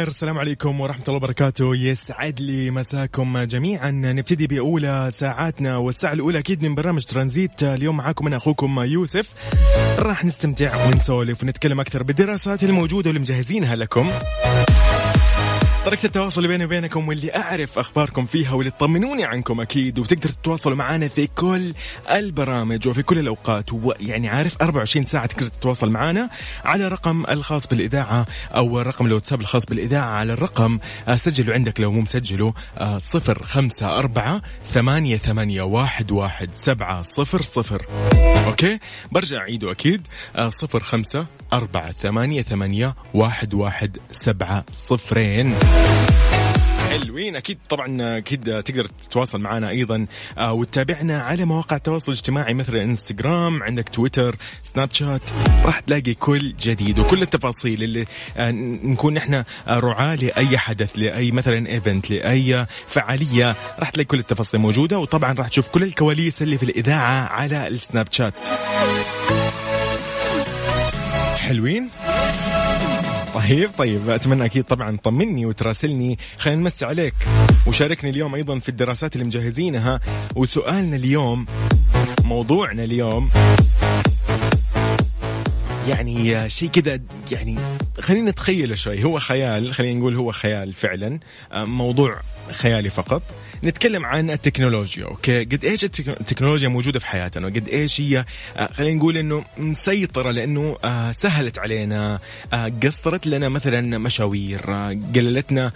[0.00, 1.76] بالخير السلام عليكم ورحمة الله وبركاته.
[1.76, 3.90] يسعد لي مساكم جميعا.
[3.90, 7.62] نبتدي بأولى ساعاتنا والساعة الأولى أكيد من برنامج ترانزيت.
[7.62, 9.34] اليوم معاكم أنا أخوكم يوسف.
[9.98, 14.10] راح نستمتع ونسولف ونتكلم أكثر بالدراسات الموجودة واللي مجهزينها لكم.
[15.84, 21.08] طريقة التواصل بيني وبينكم واللي أعرف أخباركم فيها واللي تطمنوني عنكم أكيد وتقدر تتواصلوا معنا
[21.08, 21.74] في كل
[22.10, 23.72] البرامج وفي كل الأوقات.
[23.72, 26.30] ويعني عارف 24 ساعة تقدر تتواصل معنا
[26.64, 31.92] على رقم الخاص بالإذاعة أو رقم الواتساب الخاص بالإذاعة على الرقم آه، سجلوا عندك لو
[31.92, 37.86] مو مسجله آه، صفر خمسة أربعة ثمانية ثمانية واحد واحد سبعة صفر صفر.
[38.46, 38.78] أوكي؟
[39.12, 40.06] برجع أعيده أكيد
[40.36, 45.54] آه، صفر خمسة أربعة ثمانية ثمانية واحد واحد سبعة صفرين.
[46.90, 50.06] حلوين أكيد طبعا أكيد تقدر تتواصل معنا أيضا
[50.38, 55.20] آه، وتتابعنا على مواقع التواصل الاجتماعي مثل إنستغرام عندك تويتر سناب شات.
[55.64, 58.06] راح تلاقي كل جديد وكل التفاصيل اللي
[58.36, 58.50] آه،
[58.84, 63.56] نكون إحنا رعاة لأي حدث لأي مثلا event لأي فعالية.
[63.78, 68.06] راح تلاقي كل التفاصيل موجودة وطبعا راح تشوف كل الكواليس اللي في الإذاعة على السناب
[68.10, 68.34] شات.
[71.50, 71.88] حلوين.
[73.34, 76.18] طيب طيب أتمنى أكيد طبعا طمني وتراسلني.
[76.38, 77.14] خلينا نمسي عليك
[77.66, 80.00] وشاركني اليوم أيضا في الدراسات اللي مجهزينها.
[80.36, 81.46] وسؤالنا اليوم
[82.24, 83.30] موضوعنا اليوم
[85.90, 87.00] يعني شيء كذا
[87.32, 87.58] يعني
[88.00, 89.04] خلينا نتخيله شوي.
[89.04, 91.20] هو خيال خلينا نقول هو خيال فعلا.
[91.54, 93.22] موضوع خيالي فقط.
[93.64, 98.24] نتكلم عن التكنولوجيا أوكي؟ قد إيش التكنولوجيا موجودة في حياتنا؟ وقد إيش هي؟
[98.56, 102.18] آه، خلينا نقول إنه مسيطرة لأنه آه، سهلت علينا
[102.52, 104.60] آه، قصرت لنا مثلا مشاوير
[105.14, 105.72] قللتنا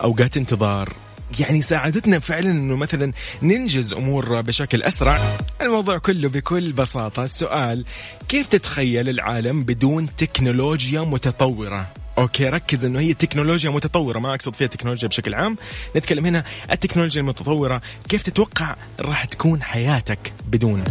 [0.00, 0.92] أوقات انتظار.
[1.40, 3.12] يعني ساعدتنا فعلا إنه مثلا
[3.42, 5.18] ننجز أمور بشكل أسرع.
[5.62, 7.24] الموضوع كله بكل بساطة.
[7.24, 7.84] السؤال
[8.28, 11.86] كيف تتخيل العالم بدون تكنولوجيا متطورة؟
[12.18, 14.18] أوكي ركز إنه هي تكنولوجيا متطورة.
[14.18, 15.56] ما أقصد فيها تكنولوجيا بشكل عام.
[15.96, 17.82] نتكلم هنا التكنولوجيا المتطورة.
[18.08, 20.84] كيف تتوقع راح تكون حياتك بدون؟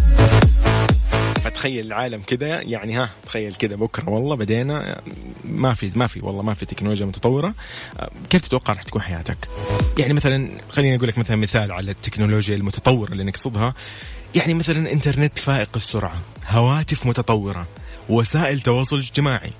[1.49, 4.09] فتخيل العالم كذا يعني ها تخيل كذا بكرة.
[4.09, 5.01] والله بدينا
[5.45, 7.53] ما في ما في والله ما في تكنولوجيا متطورة.
[8.29, 9.37] كيف تتوقع راح تكون حياتك؟
[9.97, 13.73] يعني مثلا خليني أقول لك مثلا مثال على التكنولوجيا المتطورة اللي نقصدها.
[14.35, 17.67] يعني مثلا إنترنت فائق السرعة، هواتف متطورة،
[18.09, 19.51] وسائل تواصل اجتماعي،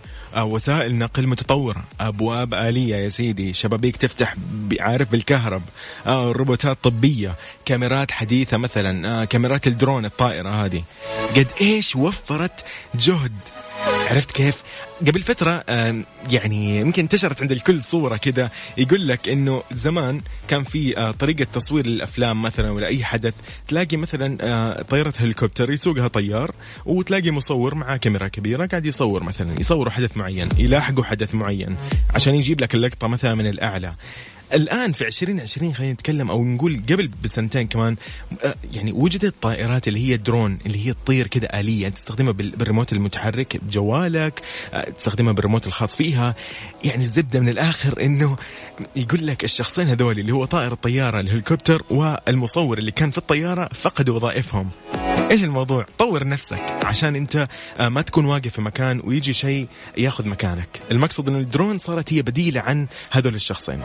[0.44, 1.84] وسائل نقل متطورة.
[2.00, 3.54] أبواب آلية يا سيدي.
[3.54, 4.36] شبابيك تفتح
[4.80, 5.62] عارف بالكهرب.
[6.08, 7.36] آه، روبوتات طبية.
[7.66, 9.22] كاميرات حديثة مثلا.
[9.22, 10.84] آه، كاميرات الدرون الطائرة هذه.
[11.36, 12.66] قد إيش وفرت
[12.96, 13.36] جهد.
[14.10, 14.56] عرفت كيف؟
[15.02, 15.64] قبل فترة
[16.32, 21.48] يعني يمكن انتشرت عند الكل صورة كذا يقول لك إنه زمان كان في آه، طريقة
[21.54, 23.34] تصوير الأفلام مثلا ولا أي حدث
[23.68, 26.52] تلاقي مثلا آه، طيارة هليكوبتر يسوقها طيار
[26.86, 31.78] وتلاقي مصور معاه كاميرا كبيرة قاعد يصور مثلا يصوروا حدث معين يلاحقوا حدث معين
[32.16, 33.94] عشان يجيب لك اللقطة مثلا من الأعلى.
[34.54, 37.96] الآن في 2020 خلينا نتكلم أو نقول قبل بسنتين كمان
[38.44, 43.58] آه، يعني وجدت طائرات اللي هي درون اللي هي تطير كذا آلية تستخدمها بالريموت المتحرك
[43.58, 44.42] بجوالك
[44.74, 46.36] آه، تستخدمها بالريموت الخاص فيها.
[46.84, 48.36] يعني الزبدة من الآخر إنه
[48.96, 54.16] يقول لك الشخصين هذول اللي هو طائر الطيارة الهليكوبتر والمصور اللي كان في الطيارة فقدوا
[54.16, 54.70] وظائفهم.
[55.32, 57.48] إيش الموضوع؟ طور نفسك عشان أنت
[57.80, 59.68] آه، ما تكون واقف في مكان ويجي شيء
[59.98, 60.82] ياخذ مكانك.
[60.92, 63.82] المقصد إن الدرون صارت هي بديلة عن هذول الشخصين.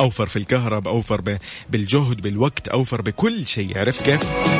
[0.00, 1.38] أوفر في الكهرب أوفر
[1.70, 4.57] بالجهد بالوقت أوفر بكل شيء عرفت كيف؟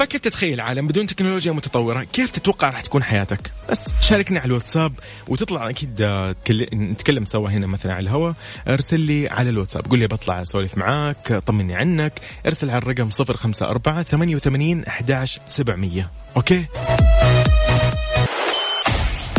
[0.00, 4.92] فكيف تتخيل عالم بدون تكنولوجيا متطورة كيف تتوقع راح تكون حياتك؟ بس شاركني على الواتساب
[5.28, 6.34] وتطلع أكيد آه،
[6.74, 8.34] نتكلم سوا هنا مثلا على الهواء.
[8.68, 12.20] ارسل لي على الواتساب قول لي بطلع أسولف معاك طمني عنك.
[12.46, 16.66] ارسل على الرقم 054 88 11 700 أوكي؟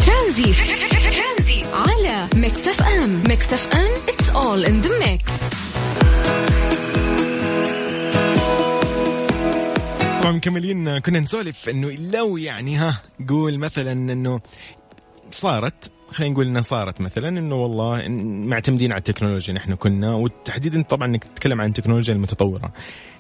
[0.06, 0.53] ترانزيت
[1.74, 3.24] على Mix FM.
[3.27, 5.70] Mix FM it's all in the mix.
[10.31, 14.42] مكملين كنا نسولف إنه لو يعني ها قول مثلا إنه
[15.31, 18.07] صارت خلينا نقول إنها صارت مثلا إنه والله
[18.48, 22.74] معتمدين على التكنولوجيا نحن كنا وتحديدا طبعا إنك تتكلم عن التكنولوجيا المتطورة.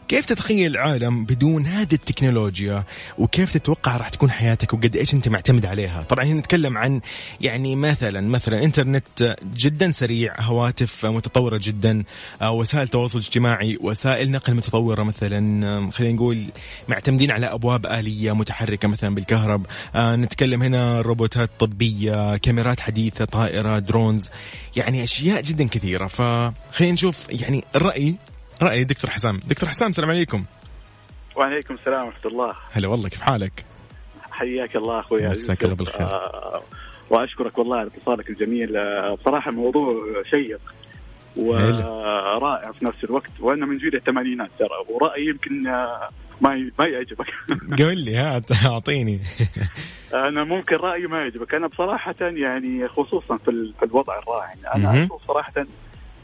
[0.07, 2.83] كيف تتخيل العالم بدون هذه التكنولوجيا؟
[3.17, 7.01] وكيف تتوقع راح تكون حياتك؟ وقد إيش أنت معتمد عليها؟ طبعا هنا نتكلم عن
[7.41, 12.03] يعني مثلا مثلا إنترنت جدا سريع هواتف متطورة جدا
[12.41, 16.45] آه، وسائل تواصل اجتماعي وسائل نقل متطورة مثلا خلينا نقول
[16.87, 19.65] معتمدين على أبواب آلية متحركة مثلا بالكهرب.
[19.95, 24.29] آه، نتكلم هنا روبوتات طبية كاميرات حديثة طائرة درونز
[24.75, 26.07] يعني أشياء جدا كثيرة.
[26.07, 28.15] فخلينا نشوف يعني الرأي
[28.63, 29.39] رأي دكتور حسام.
[29.47, 30.43] دكتور حسام السلام عليكم.
[31.35, 32.53] وعليكم السلام ورحمة الله.
[32.71, 33.65] هلا والله كيف حالك؟
[34.31, 36.07] حياك الله أخوي مساك الله بالخير.
[36.07, 36.61] آه
[37.09, 38.77] وأشكرك والله على اتصالك الجميل.
[38.77, 39.95] آه، بصراحة موضوع
[40.29, 40.59] شيق
[41.35, 46.09] ورائع في نفس الوقت وأنا من جيل الثمانينات ترى ورأيي يمكن آه،
[46.41, 47.27] ما ما يعجبك.
[47.83, 49.19] قول لي ها أعطيني.
[50.27, 51.53] أنا ممكن رأيي ما يعجبك.
[51.53, 55.65] أنا بصراحة يعني خصوصا في الوضع الراهن أنا أشوف صراحة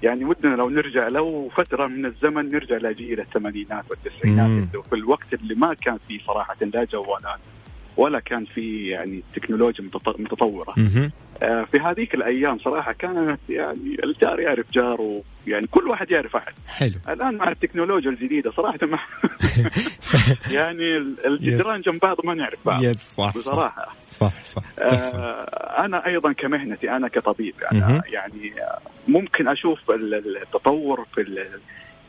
[0.03, 4.49] يعني ودنا لو نرجع لو فترة من الزمن نرجع لجيل الثمانينات والتسعينات
[4.89, 7.39] في الوقت اللي ما كان فيه صراحة لا جوالات.
[7.97, 9.89] ولا كان في يعني تكنولوجيا
[10.19, 10.73] متطورة.
[11.41, 16.53] آه في هذيك الأيام صراحة كانت يعني الجار يعرف جاره يعني كل واحد يعرف أحد.
[16.67, 16.94] حلو.
[17.09, 18.99] الآن مع التكنولوجيا الجديدة صراحة ما
[20.57, 22.83] يعني الجدران جنب بعض ما نعرف بعض.
[22.83, 23.94] يس صح بصراحة.
[24.09, 24.63] صح صح.
[24.79, 28.51] آه أنا أيضا كمهنتي أنا كطبيب أنا يعني
[29.07, 31.21] ممكن أشوف التطور في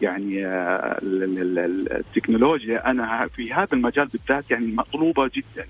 [0.02, 5.66] يعني آه، التكنولوجيا أنا في هذا المجال بالذات يعني مطلوبة جدا.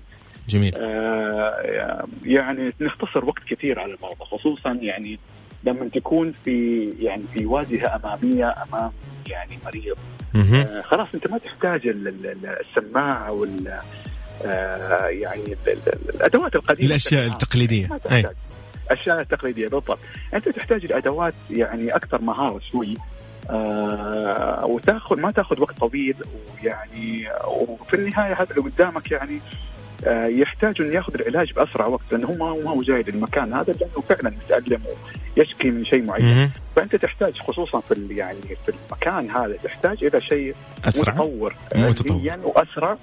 [0.49, 0.73] جميل.
[0.75, 5.19] آه يعني نختصر وقت كثير على الموضوع خصوصا يعني
[5.63, 8.91] لما تكون في يعني في واجهه أمامية أمام
[9.29, 9.97] يعني مريض.
[10.35, 13.79] آه خلاص أنت ما تحتاج السماعه وال
[14.45, 15.55] آه يعني
[16.15, 16.89] الأدوات القديمة.
[16.89, 17.87] الأشياء التقليدية.
[17.87, 18.35] ما تحتاج.
[18.91, 19.99] الأشياء التقليدية بالضبط.
[20.33, 22.97] أنت تحتاج الأدوات يعني أكثر مهارة شوي.
[23.49, 26.15] آه وتاخذ ما تاخذ وقت طويل
[26.63, 29.39] ويعني وفي النهاية هذا اللي قدامك يعني
[30.07, 34.01] آه يحتاج إنه ياخذ العلاج بأسرع وقت لأنه هو ما هو جاي للمكان هذا لأنه
[34.09, 34.81] فعلا يتالم
[35.37, 36.51] ويشكي من شيء معين.
[36.75, 40.55] فأنت تحتاج خصوصا في يعني في المكان هذا تحتاج إلى شيء
[40.85, 41.13] أسرع.
[41.13, 42.97] متطور علميا وأسرع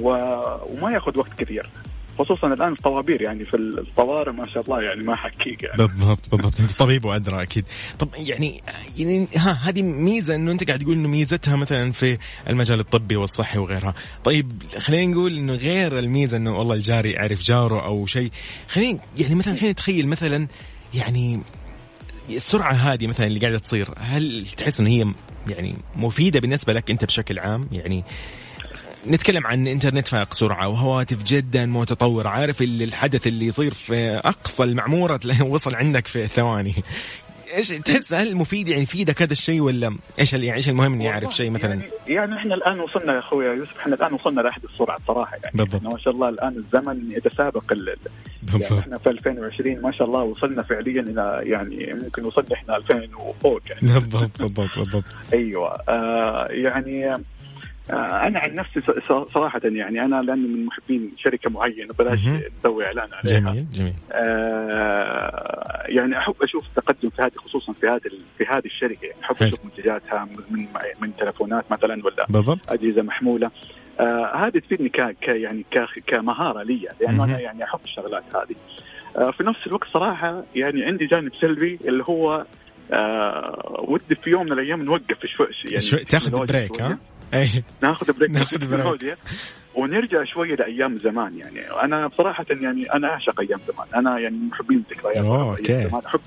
[0.00, 1.70] وما ياخذ وقت كثير.
[2.18, 5.76] خصوصا الآن الطوابير يعني في الطوارئ ما شاء الله يعني ما حكيك يعني.
[5.76, 6.60] بالضبط بالضبط.
[6.60, 7.64] أنت طبيب وأدرى أكيد.
[7.98, 8.62] طب يعني
[8.96, 12.18] يعني ها هذه ميزة إنه أنت قاعد تقول إنه ميزتها مثلا في
[12.48, 13.94] المجال الطبي والصحي وغيرها.
[14.24, 18.30] طيب خلينا نقول إنه غير الميزة إنه والله الجاري يعرف جاره أو شيء.
[18.68, 20.48] خلينا يعني مثلا خلينا نتخيل مثلا
[20.94, 21.40] يعني
[22.30, 25.14] السرعة هذه مثلا اللي قاعدة تصير هل تحس إنه هي
[25.48, 28.04] يعني مفيدة بالنسبة لك أنت بشكل عام؟ يعني
[29.06, 34.62] نتكلم عن إنترنت فائق سرعة وهواتف جدا متطوره عارف اللي الحدث اللي يصير في أقصى
[34.62, 36.74] المعمورة؟ وصل عندك في ثواني.
[37.54, 41.34] إيش تحس هل مفيد؟ يعني يفيدك هذا الشيء ولا إيش يعني إيش المهم إني أعرف
[41.34, 44.98] شيء مثلا؟ يعني, يعني إحنا الآن وصلنا يا أخوي يوسف إحنا الآن وصلنا لأحد السرعة
[45.06, 45.56] صراحة يعني.
[45.56, 45.82] بالضبط.
[45.82, 47.72] ما شاء الله الآن الزمن يتسابق
[48.42, 52.76] بالضبط يعني إحنا في 2020 ما شاء الله وصلنا فعليا إلى يعني ممكن وصلنا إحنا
[52.76, 53.80] 2000 وفوق يعني.
[53.80, 55.04] بالضبط بالضبط بالضبط.
[55.32, 55.80] أيوه.
[55.88, 57.16] آه يعني
[57.90, 58.80] أنا عن نفسي
[59.34, 62.20] صراحة يعني أنا لأني من محبين شركة معينة بلاش
[62.58, 63.40] نسوي إعلان عليها.
[63.40, 63.94] جميل جميل.
[64.12, 68.00] آه يعني أحب أشوف التقدم في هذه خصوصا في هذه
[68.38, 69.06] في هذه الشركة.
[69.06, 70.66] يعني أحب أشوف منتجاتها من
[71.00, 72.72] من تلفونات مثلا ولا بالضبط.
[72.72, 73.50] أجهزة محمولة.
[74.00, 75.64] آه هذه تفيدني ك يعني
[76.06, 78.56] كمهارة لي لأنه أنا يعني أحب الشغلات هذه.
[79.16, 82.44] آه في نفس الوقت صراحة يعني عندي جانب سلبي اللي هو
[82.92, 86.98] آه ودي في يوم من الأيام نوقف شوي يعني شوي تاخذ break ها؟
[87.34, 89.18] اي ناخذ break ناخذ break
[89.74, 91.70] ونرجع شوية لأيام زمان يعني.
[91.70, 93.86] أنا بصراحة يعني أنا أعشق أيام زمان.
[93.94, 95.88] أنا يعني محبين الذكريات أوكي.
[95.88, 96.02] زمان.
[96.06, 96.20] احب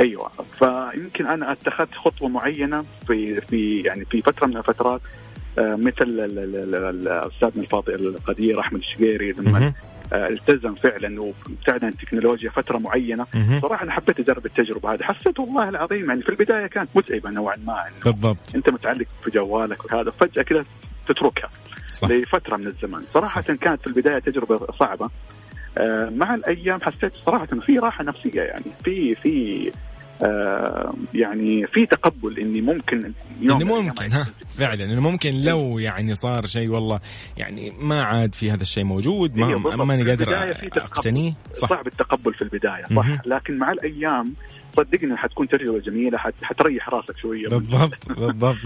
[0.00, 0.30] أيوه.
[0.58, 5.00] فيمكن أنا اتخذت خطوة معينة في في يعني في فترة من الفترات
[5.58, 9.72] آه، مثل الاستاذنا الفاضل القدير أحمد الشقيري لما
[10.12, 13.26] التزم فعلا وابتعد عن التكنولوجيا فترة معينة.
[13.62, 15.02] صراحة أنا حبيت أجرب التجربة هذه.
[15.02, 17.84] حسيت والله العظيم يعني في البداية كانت متعبة نوعا ما.
[18.04, 18.54] بالضبط.
[18.54, 20.64] أنت متعلق في جوالك وهذا فجأة كذا
[21.08, 21.50] تتركها
[21.88, 22.08] صح.
[22.08, 23.52] لفترة من الزمان صراحة صح.
[23.52, 25.10] كانت في البداية تجربة صعبة.
[25.78, 28.64] آه مع الأيام حسيت صراحة في راحة نفسية يعني.
[28.84, 29.72] في في
[30.22, 34.26] آه يعني في تقبل إني ممكن يوم إنه ممكن ها
[34.58, 37.00] فعلا إنه ممكن لو يعني صار شيء والله
[37.36, 41.32] يعني ما عاد في هذا الشيء موجود ما ماني قادر أقتنيه.
[41.54, 41.68] صح.
[41.68, 43.26] صعب التقبل في البداية صح.
[43.26, 44.34] لكن مع الأيام
[44.76, 47.48] صدقني حتكون تجربة جميلة حتريح راسك شوية.
[47.48, 48.56] بالضبط بالضبط.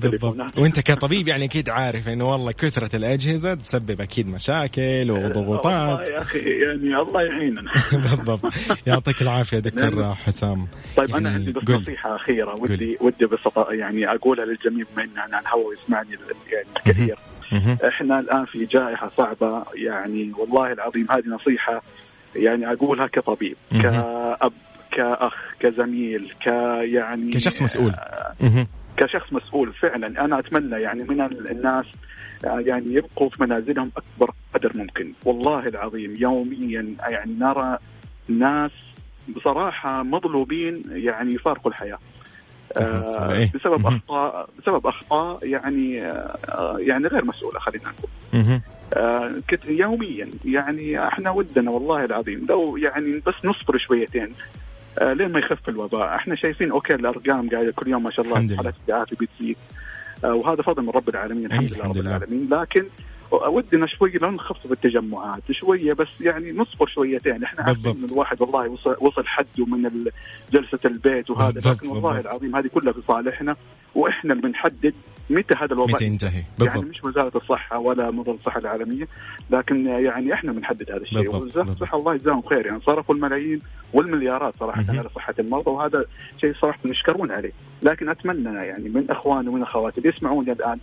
[0.00, 0.58] بالضبط.
[0.58, 5.98] وانت كطبيب يعني أكيد عارف إنه والله كثرة الأجهزة تسبب أكيد مشاكل وضغوطات.
[5.98, 7.72] والله يا أخي يعني الله يعيننا.
[7.92, 8.52] بالضبط.
[8.86, 10.66] يعطيك العافية دكتور حسام.
[10.96, 12.54] طيب يعني أنا عندي بس نصيحة أخيرة.
[12.60, 13.40] ودي ودي بس
[13.70, 16.08] يعني أقولها للجميع بما إن على الهواء يسمعني
[16.52, 17.16] يعني الكثير.
[17.88, 19.64] إحنا الآن في جائحة صعبة.
[19.74, 21.82] يعني والله العظيم هذه نصيحة
[22.36, 24.52] يعني أقولها كطبيب كأب.
[24.96, 27.90] كأخ كزميل كيعني كشخص مسؤول.
[27.90, 30.24] آه كشخص مسؤول فعلا.
[30.24, 31.86] أنا أتمنى يعني من الناس
[32.44, 35.12] آه، يعني يبقوا في منازلهم أكبر قدر ممكن.
[35.24, 37.78] والله العظيم يوميا يعني نرى
[38.28, 38.70] ناس
[39.36, 41.98] بصراحة مظلومين يعني يفارقوا الحياة.
[42.76, 48.60] آه إيه؟ بسبب اخطاء بسبب أخطاء يعني آه يعني غير مسؤولة خلينا نقول.
[48.94, 52.46] آه يوميا يعني إحنا ودنا والله العظيم.
[52.48, 54.28] لو يعني بس نصبر شويتين
[55.02, 56.14] لين ما يخف الوباء.
[56.14, 59.56] إحنا شايفين أوكي الأرقام قاعدة كل يوم ما شاء الله حالات التعافي بتزيد.
[60.24, 62.48] آه وهذا فضل من رب العالمين الحمد, لله رب العالمين.
[62.50, 62.86] لكن
[63.30, 67.44] ودنا شوي لو نخفف التجمعات شوية بس يعني نصبر شويتين.
[67.44, 69.90] إحنا عارفين ان الواحد والله وصل, وصل حده من
[70.52, 73.56] جلسة البيت وهذا لكن والله العظيم هذه كلها في صالحنا
[73.94, 74.94] وإحنا اللي بنحدد
[75.30, 76.76] متى هذا الوباء؟ متى ينتهي؟ بالضبط.
[76.76, 79.08] يعني مش وزارة الصحة ولا منظمه الصحة العالمية
[79.50, 81.36] لكن يعني إحنا بنحدد هذا الشيء.
[81.36, 82.66] وزارة الصحة الله يجزاهم خير.
[82.66, 83.60] يعني صرفوا الملايين
[83.92, 86.04] والمليارات صراحة على صحة المرضى وهذا
[86.40, 87.52] شيء صراحة نشكرون عليه.
[87.82, 90.78] لكن أتمنى يعني من إخواني ومن أخواتي اللي يسمعوني الآن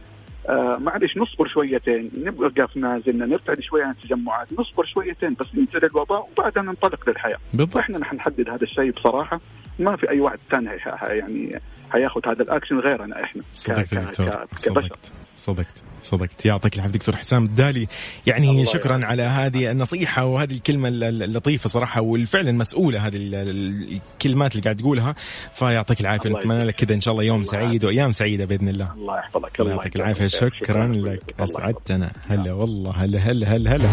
[0.49, 2.11] آه معلش نصبر شويتين.
[2.17, 4.47] نبقى في نازلنا نرتعد شوية عن التجمعات.
[4.59, 7.37] نصبر شويتين بس ينزل الوباء وبعدها ننطلق للحياة.
[7.53, 7.77] بالضبط.
[7.77, 9.39] إحنا نحن نحدد هذا الشيء بصراحة.
[9.79, 10.69] ما في أي واحد ثاني
[11.01, 11.59] يعني
[11.91, 13.41] حياخذ هذا الأكشن غيرنا إحنا.
[13.53, 16.45] صدقت دكتور صدقت صدقت صدقت.
[16.45, 17.87] يعطيك العافية دكتور حسام الدالي.
[18.27, 19.05] يعني شكرا يعني.
[19.05, 25.15] على هذه النصيحة وهذه الكلمة اللطيفة صراحة والفعلا مسؤولة هذه الكلمات اللي قاعد تقولها.
[25.53, 26.29] فيعطيك العافية.
[26.29, 28.93] نتمنى لك كذا إن شاء الله يوم سعيد وأيام سعيدة بإذن الله.
[28.93, 29.59] الله يحفظك.
[29.59, 30.27] الله يعطيك العافية.
[30.27, 30.87] شكرا, شكرا.
[30.87, 31.35] لك.
[31.39, 32.11] أسعدتنا.
[32.29, 32.91] هلا والله.
[32.91, 33.89] هلا هلا هلا هلا.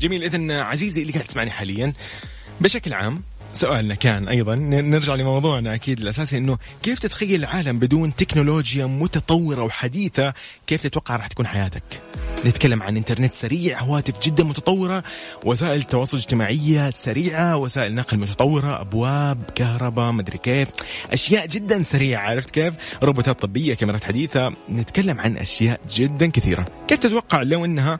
[0.00, 0.24] جميل.
[0.24, 1.92] اذا عزيزي اللي قاعد تسمعني حاليا.
[2.60, 3.22] بشكل عام
[3.54, 4.54] سؤالنا كان أيضا.
[4.54, 10.34] نرجع لموضوعنا أكيد الأساسي إنه كيف تتخيل العالم بدون تكنولوجيا متطورة وحديثة؟
[10.66, 11.82] كيف تتوقع راح تكون حياتك؟
[12.46, 15.04] نتكلم عن إنترنت سريع هواتف جدا متطورة
[15.44, 20.68] وسائل تواصل اجتماعية سريعة وسائل نقل متطورة أبواب كهرباء مدري كيف.
[21.10, 24.52] أشياء جدا سريعة عرفت كيف؟ روبوتات طبية كاميرات حديثة.
[24.70, 26.64] نتكلم عن أشياء جدا كثيرة.
[26.88, 27.98] كيف تتوقع لو إنها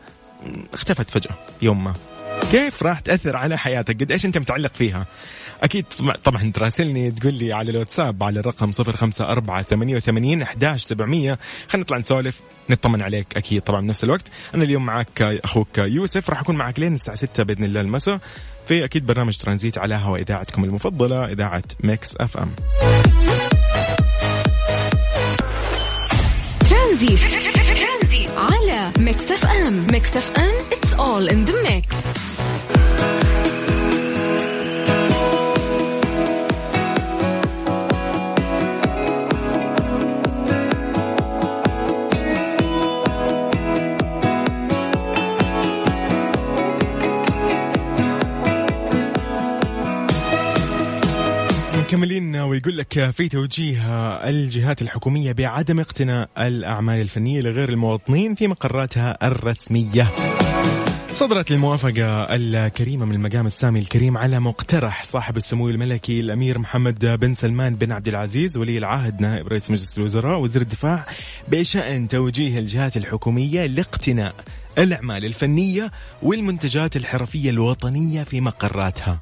[0.74, 1.94] اختفت فجأة؟ يوم ما.
[2.50, 5.06] كيف راح تأثر على حياتك؟ قد إيش أنت متعلق فيها؟
[5.62, 5.84] أكيد
[6.24, 13.02] طبعا تراسلني تقول لي على الواتساب على الرقم 054 88 11700 خلينا نطلع نسولف نطمن
[13.02, 14.26] عليك أكيد طبعا بنفس الوقت.
[14.54, 18.18] أنا اليوم معك أخوك يوسف راح أكون معك لين الساعة 6 بإذن الله المساء
[18.68, 22.50] في أكيد برنامج ترانزيت على هوا إذاعتكم المفضلة إذاعة Mix FM.
[26.70, 29.86] ترانزيت على ميكس أف أم.
[29.92, 30.52] ميكس أف أم
[30.98, 31.96] اول ان ذا ميكس
[51.92, 53.80] مكملين ويقول لك في توجيه
[54.28, 60.10] الجهات الحكومية بعدم اقتناء الأعمال الفنية لغير المواطنين في مقراتها الرسمية.
[61.12, 67.34] صدرت الموافقة الكريمة من المقام السامي الكريم على مقترح صاحب السمو الملكي الأمير محمد بن
[67.34, 71.04] سلمان بن عبد العزيز ولي العهد نائب رئيس مجلس الوزراء وزير الدفاع
[71.48, 74.34] بشأن توجيه الجهات الحكومية لاقتناء
[74.78, 75.90] الأعمال الفنية
[76.22, 79.20] والمنتجات الحرفية الوطنية في مقراتها.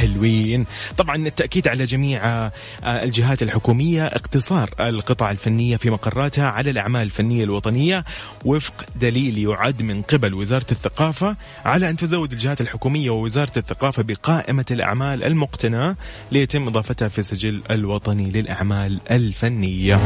[0.00, 0.66] حلوين.
[0.98, 2.52] طبعا التأكيد على جميع آه،
[2.84, 8.04] الجهات الحكومية اقتصار القطع الفنية في مقراتها على الأعمال الفنية الوطنية
[8.44, 14.64] وفق دليل يعد من قبل وزارة الثقافة على أن تزود الجهات الحكومية ووزارة الثقافة بقائمة
[14.70, 15.96] الأعمال المقتناة
[16.32, 20.00] ليتم إضافتها في السجل الوطني للأعمال الفنية.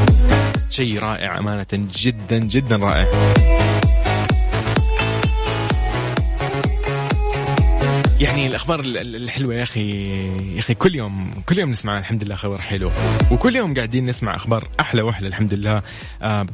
[0.69, 3.07] شيء رائع أمانة جدا جدا رائع.
[8.25, 9.91] يعني الأخبار الحلوة يا أخي
[10.55, 12.91] يا أخي كل يوم كل يوم نسمع الحمد لله خبر حلو
[13.31, 15.81] وكل يوم قاعدين نسمع أخبار أحلى وأحلى الحمد لله.
[16.21, 16.45] آه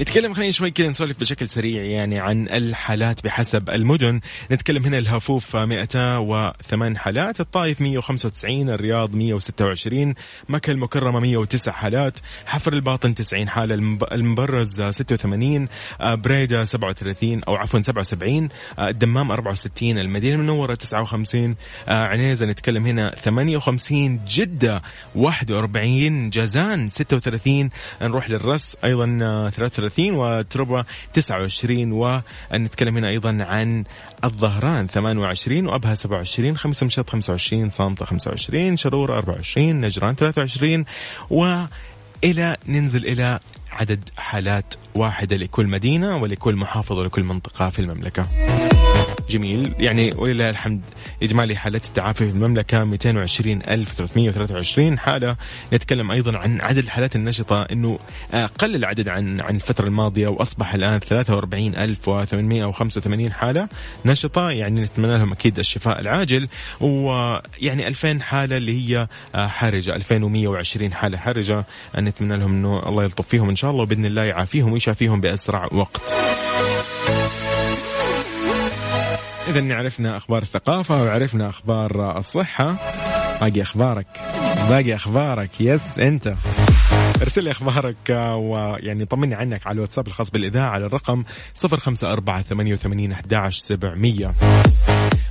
[0.00, 4.20] نتكلم خلينا شوي كذا نسولف بشكل سريع يعني عن الحالات بحسب المدن.
[4.52, 10.14] نتكلم هنا الهفوف 208 حالات الطائف 195 الرياض 126
[10.48, 13.74] مكة المكرمة 109 حالات حفر الباطن 90 حالة
[14.12, 15.68] المبرز 86
[16.00, 18.48] بريدة 37 أو عفوا 77
[18.78, 21.56] الدمام 64 المدينة المنورة 59
[21.88, 24.82] عنيزة نتكلم هنا 58 جدة
[25.14, 27.70] 41 جازان 36
[28.02, 29.06] نروح للرس أيضا
[29.50, 31.93] 33 33 وتربة 29
[32.52, 33.85] ونتكلم هنا أيضا عن
[34.25, 40.85] الظهران 28 وأبها 27 خمسة مشط 25 صامتة 25 شرور 24 نجران 23
[41.31, 41.64] و
[42.25, 43.40] إلى ننزل إلى
[43.71, 48.26] عدد حالات واحدة لكل مدينة ولكل محافظة ولكل منطقة في المملكة.
[49.30, 49.72] جميل.
[49.78, 50.80] يعني ولله الحمد
[51.22, 55.36] إجمالي حالات التعافي في المملكة 220323 حالة
[55.72, 57.98] نتكلم أيضا عن عدد الحالات النشطة أنه
[58.58, 63.68] قل العدد عن عن الفترة الماضية وأصبح الآن 43885 حالة
[64.04, 66.48] نشطة يعني نتمنى لهم أكيد الشفاء العاجل.
[66.80, 71.64] ويعني 2000 حالة اللي هي حرجة 2120 حالة حرجة
[71.98, 76.02] نتمنى لهم أنه الله يلطف فيهم إن شاء الله وبإذن الله يعافيهم ويشافيهم بأسرع وقت.
[79.48, 82.76] إذا عرفنا أخبار الثقافة وعرفنا أخبار الصحة.
[83.40, 84.06] باقي أخبارك.
[84.68, 85.60] باقي أخبارك.
[85.60, 86.34] يس أنت.
[87.22, 87.96] ارسل لي أخبارك
[88.36, 91.24] ويعني طمني عنك على الواتساب الخاص بالإذاعة على الرقم
[91.64, 94.34] 054 88 11 700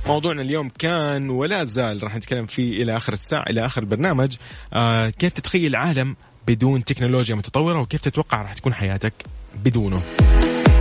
[0.06, 4.36] موضوعنا اليوم كان ولا زال راح نتكلم فيه إلى آخر الساعة إلى آخر البرنامج
[4.72, 9.12] آه كيف تتخيل عالم بدون تكنولوجيا متطورة وكيف تتوقع راح تكون حياتك
[9.64, 10.02] بدونه؟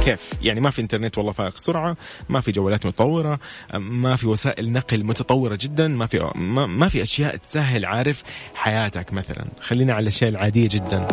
[0.05, 1.97] كيف يعني ما في إنترنت والله فائق سرعة
[2.29, 3.39] ما في جوالات متطوره
[3.73, 8.23] ما في وسائل نقل متطورة جدا ما في ما, ما في أشياء تسهل عارف
[8.55, 9.45] حياتك مثلا.
[9.59, 11.07] خلينا على الأشياء العادية جدا.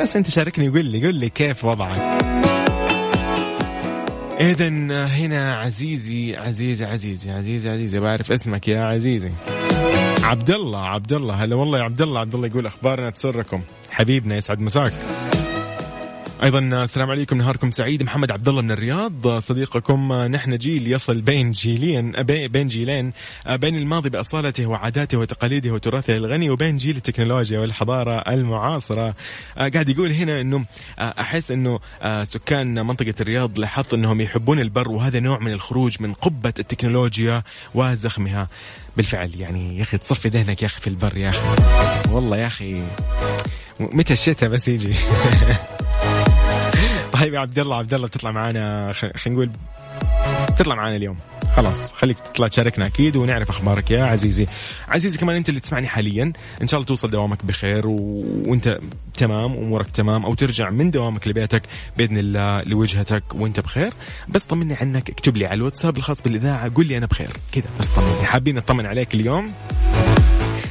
[0.00, 2.00] بس أنت شاركني قول لي قول لي كيف وضعك؟
[4.40, 4.68] اذا
[5.06, 9.30] هنا عزيزي عزيزي عزيزي عزيزي عزيزي بعرف اسمك يا عزيزي.
[10.22, 13.62] عبد الله عبد الله هلا والله يا عبد الله عبد الله يقول أخبارنا تسركم.
[13.90, 14.92] حبيبنا يسعد مساك.
[16.44, 18.02] أيضا السلام عليكم نهاركم سعيد.
[18.02, 19.38] محمد عبد الله من الرياض.
[19.38, 23.12] صديقكم نحن جيل يصل بين جيلين بين جيلين
[23.50, 29.14] بين الماضي بأصالته وعاداته وتقاليده وتراثه الغني وبين جيل التكنولوجيا والحضارة المعاصرة.
[29.58, 30.64] قاعد يقول هنا إنه
[30.98, 31.78] أحس إنه
[32.24, 37.42] سكان منطقة الرياض لاحظت إنهم يحبون البر وهذا نوع من الخروج من قبة التكنولوجيا
[37.74, 38.48] وزخمها.
[38.96, 41.62] بالفعل يعني يا أخي تصفي ذهنك يا أخي في البر يا أخي.
[42.12, 42.82] والله يا أخي
[43.80, 44.94] متى الشتاء بس يجي؟
[47.32, 49.50] يا عبد الله عبد الله تطلع معنا خلينا نقول
[50.58, 51.16] تطلع معنا اليوم.
[51.56, 54.46] خلاص خليك تطلع تشاركنا أكيد ونعرف أخبارك يا عزيزي.
[54.88, 56.32] عزيزي كمان أنت اللي تسمعني حاليا.
[56.62, 58.24] إن شاء الله توصل دوامك بخير و...
[58.46, 58.78] وأنت
[59.14, 61.62] تمام أمورك تمام أو ترجع من دوامك لبيتك
[61.96, 63.92] بإذن الله لوجهتك وأنت بخير.
[64.28, 67.30] بس طمني عنك اكتب لي على الواتساب الخاص بالإذاعة قول لي أنا بخير.
[67.52, 68.26] كذا بس طمني.
[68.26, 69.52] حابين نطمن عليك اليوم؟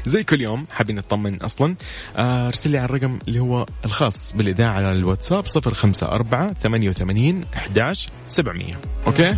[0.05, 1.75] زي كل يوم حابين نطمن أصلا.
[2.17, 8.73] آه، ارسل لي على الرقم اللي هو الخاص بالإذاعة على الواتساب 054 88 11 700
[9.07, 9.35] أوكي؟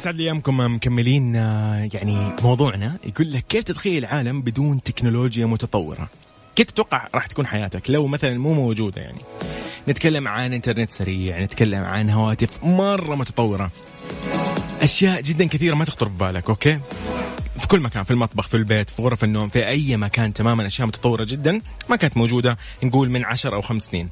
[0.00, 6.08] يسعد لي ايامكم مكملين آه، يعني موضوعنا يقول لك كيف تتخيل عالم بدون تكنولوجيا متطورة؟
[6.56, 9.18] كيف تتوقع راح تكون حياتك لو مثلا مو موجودة يعني؟
[9.88, 13.70] نتكلم عن إنترنت سريع نتكلم عن هواتف مرة متطورة.
[14.80, 16.78] أشياء جدا كثيرة ما تخطر في بالك أوكي؟
[17.58, 20.88] في كل مكان في المطبخ في البيت في غرف النوم في أي مكان تماما أشياء
[20.88, 24.08] متطورة جدا ما كانت موجودة نقول من عشر أو خمس سنين.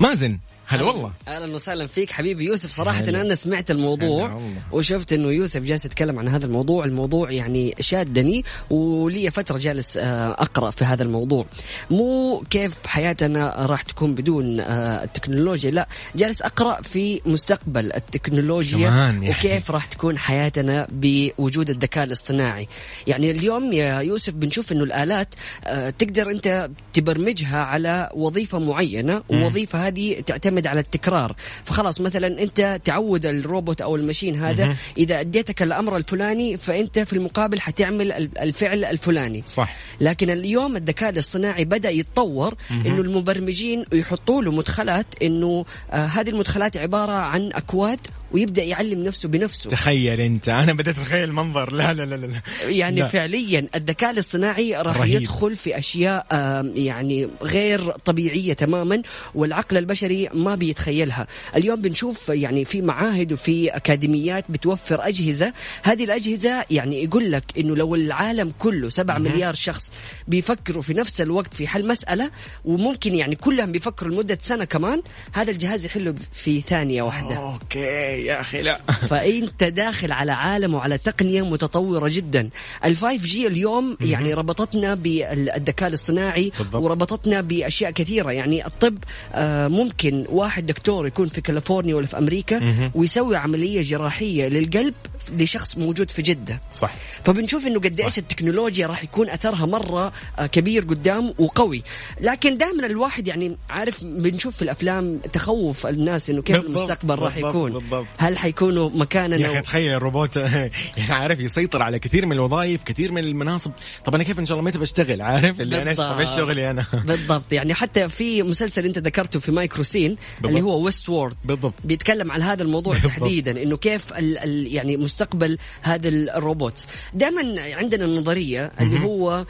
[0.00, 0.38] مازن
[0.72, 1.12] هلا والله.
[1.28, 2.70] أهلا وسهلا فيك حبيبي يوسف.
[2.70, 3.20] صراحة هلا.
[3.20, 4.40] أنا سمعت الموضوع
[4.72, 6.84] وشفت إنه يوسف جالس يتكلم عن هذا الموضوع.
[6.84, 11.46] الموضوع يعني شادني ولي فترة جالس آه، أقرأ في هذا الموضوع.
[11.90, 15.70] مو كيف حياتنا راح تكون بدون آه، التكنولوجيا.
[15.70, 22.68] لا جالس أقرأ في مستقبل التكنولوجيا وكيف راح تكون حياتنا بوجود الذكاء الاصطناعي.
[23.06, 29.22] يعني اليوم يا يوسف بنشوف إنه الآلات آه، تقدر أنت تبرمجها على وظيفة معينة.
[29.28, 31.34] والوظيفه هذه تعتمد يعتمد على التكرار.
[31.64, 37.60] فخلاص مثلا أنت تعود الروبوت أو المشين هذا إذا أديتك الأمر الفلاني فأنت في المقابل
[37.60, 39.42] حتعمل الفعل الفلاني.
[39.46, 39.74] صح.
[40.00, 46.76] لكن اليوم الذكاء الاصطناعي بدأ يتطور إنه المبرمجين يحطوا له مدخلات إنه آه هذه المدخلات
[46.76, 48.00] عبارة عن أكواد
[48.32, 49.70] ويبدأ يعلم نفسه بنفسه.
[49.70, 50.48] تخيل أنت.
[50.62, 51.72] أنا بدأت أتخيل المنظر.
[51.72, 53.08] لا لا لا لا يعني لا.
[53.08, 55.22] فعليا الذكاء الاصطناعي راح رهيب.
[55.22, 56.26] يدخل في أشياء
[56.74, 59.02] يعني غير طبيعية تماما
[59.34, 61.26] والعقل البشري ما بيتخيلها.
[61.56, 65.52] اليوم بنشوف يعني في معاهد وفي أكاديميات بتوفر أجهزة.
[65.82, 69.92] هذه الأجهزة يعني يقول لك إنه لو العالم كله 7 مليار شخص
[70.28, 72.30] بيفكروا في نفس الوقت في حل مسألة
[72.64, 77.36] وممكن يعني كلهم بيفكروا لمدة سنة كمان هذا الجهاز يحله في ثانية واحدة.
[77.36, 78.21] أوكي.
[78.26, 78.78] يا أخي لا.
[79.10, 82.48] فانت داخل على عالم وعلى تقنية متطورة جدا
[82.84, 86.82] ال 5G اليوم يعني ربطتنا بالذكاء الاصطناعي بالضبط.
[86.82, 88.32] وربطتنا بأشياء كثيرة.
[88.32, 88.98] يعني الطب
[89.34, 94.94] آه، ممكن واحد دكتور يكون في كاليفورنيا ولا في أمريكا ويسوي عملية جراحية للقلب
[95.32, 96.60] لشخص موجود في جدة.
[96.74, 96.94] صح.
[97.24, 101.82] فبنشوف إنه قد إيش التكنولوجيا راح يكون أثرها مرة آه، كبير قدام وقوي.
[102.20, 107.36] لكن دائما الواحد يعني عارف بنشوف في الأفلام تخوف الناس إنه كيف بالضبط المستقبل راح
[107.36, 107.72] يكون.
[107.72, 108.06] بالضبط.
[108.18, 110.70] هل حيكونوا مكاننا يا أخي تخيل الروبوت يعني
[111.10, 113.72] عارف يسيطر على كثير من الوظائف كثير من المناصب.
[114.04, 116.84] طب أنا كيف إن شاء الله متى بشتغل عارف؟ اللي أنا إيش شغلي أنا.
[117.08, 117.52] بالضبط.
[117.52, 121.74] يعني حتى في مسلسل أنت ذكرته في مايكرو سين اللي هو Westworld بالضبط.
[121.84, 123.12] بيتكلم عن هذا الموضوع بالضبط.
[123.12, 129.44] تحديدا إنه كيف ال ال يعني مستقبل هذا ال robots دائما عندنا النظرية اللي هو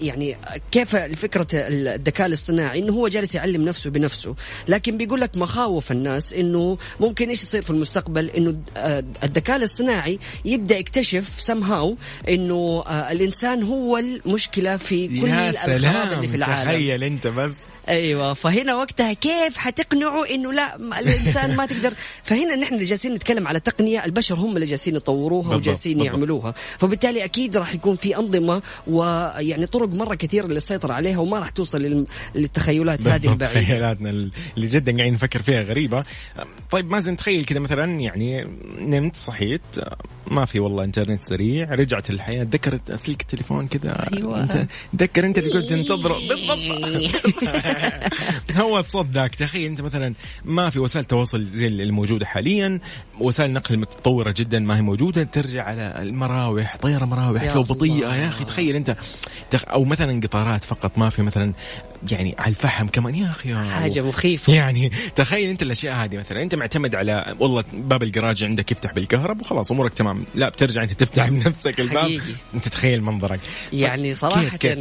[0.00, 0.36] يعني
[0.70, 4.34] كيف فكرة الذكاء الاصطناعي إنه هو جالس يعلم نفسه بنفسه.
[4.68, 10.18] لكن بيقول لك مخاوف الناس إنه ممكن إيش يصير في المستقبل إنه آه، الذكاء الاصطناعي
[10.44, 11.96] يبدأ يكتشف سم هاو
[12.28, 16.70] إنه آه، الإنسان هو المشكلة في كل الخراب اللي في العالم.
[16.70, 17.54] تخيل أنت بس.
[17.88, 21.94] أيوه فهنا وقتها كيف حتقنعوا إنه لا الإنسان ما تقدر؟
[22.28, 26.54] فهنا نحن اللي جالسين نتكلم على تقنية البشر هم اللي جالسين يطوروها وجالسين يعملوها.
[26.78, 32.06] فبالتالي أكيد راح يكون في أنظمة ويعني طرق مرة كثيرة للسيطره عليها وما راح توصل
[32.34, 33.60] للتخيلات هذه البعيدة.
[33.60, 36.02] تخيلاتنا اللي جدا قاعدين نفكر فيها غريبة.
[36.70, 38.46] طيب مازن تخيل كذا مثلا يعني
[38.80, 39.62] نمت صحيت
[40.26, 44.42] ما في والله إنترنت سريع رجعت الحياة تذكرت سلك التليفون كذا أيوه.
[44.42, 44.66] أنت
[44.98, 46.58] تذكر أنت اللي كنت تنتظره بالضبط.
[48.60, 49.34] هو الصوت ذاك.
[49.34, 52.78] تخيل أنت مثلا ما في وسائل تواصل زي الموجودة حاليا
[53.20, 58.14] وسائل النقل متطورة جدا ما هي موجودة ترجع على المراوح طيارة مراوح لو بطيئة.
[58.14, 58.96] يا أخي تخيل أنت
[59.54, 61.52] أو مثلا قطارات فقط ما في مثلا
[62.10, 63.14] يعني على الفحم كمان.
[63.14, 64.54] يا أخي حاجة مخيفة.
[64.54, 66.42] يعني تخيل أنت الأشياء هذه مثلا.
[66.42, 70.24] أنت معتمد على والله باب الجراج عندك يفتح بالكهرب وخلاص أمورك تمام.
[70.34, 72.02] لا بترجع أنت تفتح بنفسك الباب.
[72.02, 72.34] حقيقي.
[72.54, 73.40] أنت تخيل منظرك.
[73.72, 74.78] يعني صراحة كيف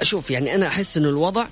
[0.00, 1.46] أشوف يعني أنا أحس إنه الوضع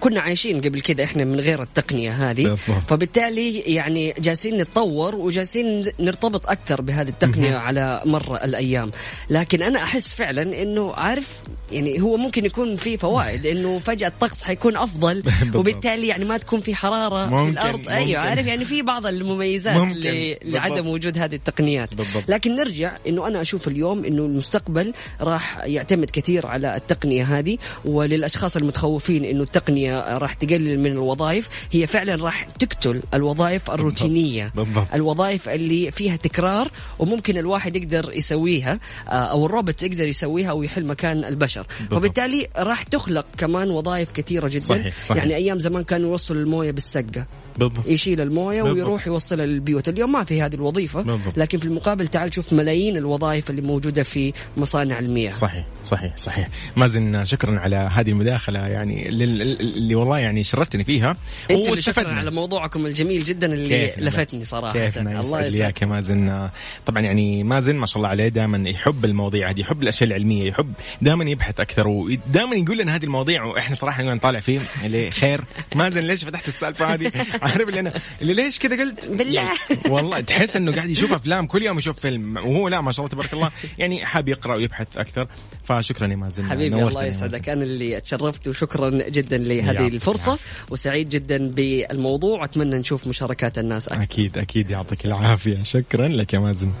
[0.00, 2.54] كنا عايشين قبل كذا إحنا من غير التقنية هذه.
[2.88, 8.90] فبالتالي يعني جالسين نتطور وجالسين نرتبط أكثر بهذه التقنية على مر الأيام.
[9.30, 11.28] لكن أنا أحس فعلا إنه عارف
[11.72, 15.22] يعني هو ممكن يكون في فوائد إنه فجأة الطقس حيكون أفضل.
[15.58, 17.90] وبالتالي يعني ما تكون في حرارة ممكن في الأرض ممكن.
[17.90, 20.36] أيوه عارف يعني في بعض المميزات ممكن.
[20.44, 21.94] لعدم وجود هذه التقنيات.
[21.94, 22.24] بالضبط.
[22.28, 28.56] لكن نرجع إنه أنا أشوف اليوم إنه المستقبل راح يعتمد كثير على التقنية هذه وللأشخاص
[28.56, 34.52] المتخوفين إنه التقنية راح تقلل من الوظائف هي فعلا راح تقتل الوظائف الروتينية.
[34.54, 34.86] بالضبط.
[34.94, 40.86] الوظائف اللي فيها تكرار وممكن الواحد يقدر يسويها آه، أو الروبوت يقدر يسويها أو يحل
[40.86, 41.66] مكان البشر.
[41.80, 41.94] بالضبط.
[41.94, 45.02] فبالتالي راح تخلق كمان وظائف كثيرة جدا صحيح.
[45.04, 45.16] صحيح.
[45.22, 47.26] يعني أيام زمان كانوا يوصلوا الموية بالسقة
[47.58, 47.86] بالضبط.
[47.86, 48.76] يشيل المويه بالضبط.
[48.76, 51.38] ويروح يوصلها للبيوت اليوم ما في هذه الوظيفة بالضبط.
[51.38, 55.30] لكن في المقابل تعال شوف ملايين الوظائف اللي موجودة في مصانع المياه.
[55.30, 56.48] صحيح صحيح صحيح.
[56.76, 61.16] مازن شكرا على هذه المداخلة يعني اللي والله يعني شرفتني فيها.
[61.50, 64.72] أنت اللي شكرا على موضوعكم الجميل جدا اللي لفتني صراحة.
[64.72, 65.82] كيف الله يسعدك.
[65.82, 66.48] يا مازن.
[66.86, 70.72] طبعا يعني مازن ما شاء الله عليه دائما يحب المواضيع هذه يحب الأشياء العلمية يحب
[71.02, 75.40] دائما يبحث أكثر ودائما يقول لنا هذه المواضيع وإحنا صراحة نطالع فيه اللي خير
[75.74, 77.12] مازن ليش فتحت السالفة هذه؟
[77.52, 79.34] عارف اللي أنا اللي ليش كذا قلت؟ بالله.
[79.34, 82.36] يعني والله تحس إنه قاعد يشوف أفلام كل يوم يشوف فيلم.
[82.36, 83.50] وهو لا ما شاء الله تبارك الله.
[83.78, 85.28] يعني حاب يقرأ ويبحث أكثر.
[85.64, 86.50] فشكرا يا مازن.
[86.50, 87.48] حبيبي الله يسعدك.
[87.48, 90.38] أنا اللي تشرفت وشكرا جدا لهذه الفرصة.
[90.70, 92.40] وسعيد جدا بالموضوع.
[92.40, 94.02] واتمنى نشوف مشاركات الناس أكثر.
[94.02, 94.70] أكيد أكيد.
[94.70, 95.62] يعطيك العافية.
[95.62, 96.72] شكرا لك يا مازن.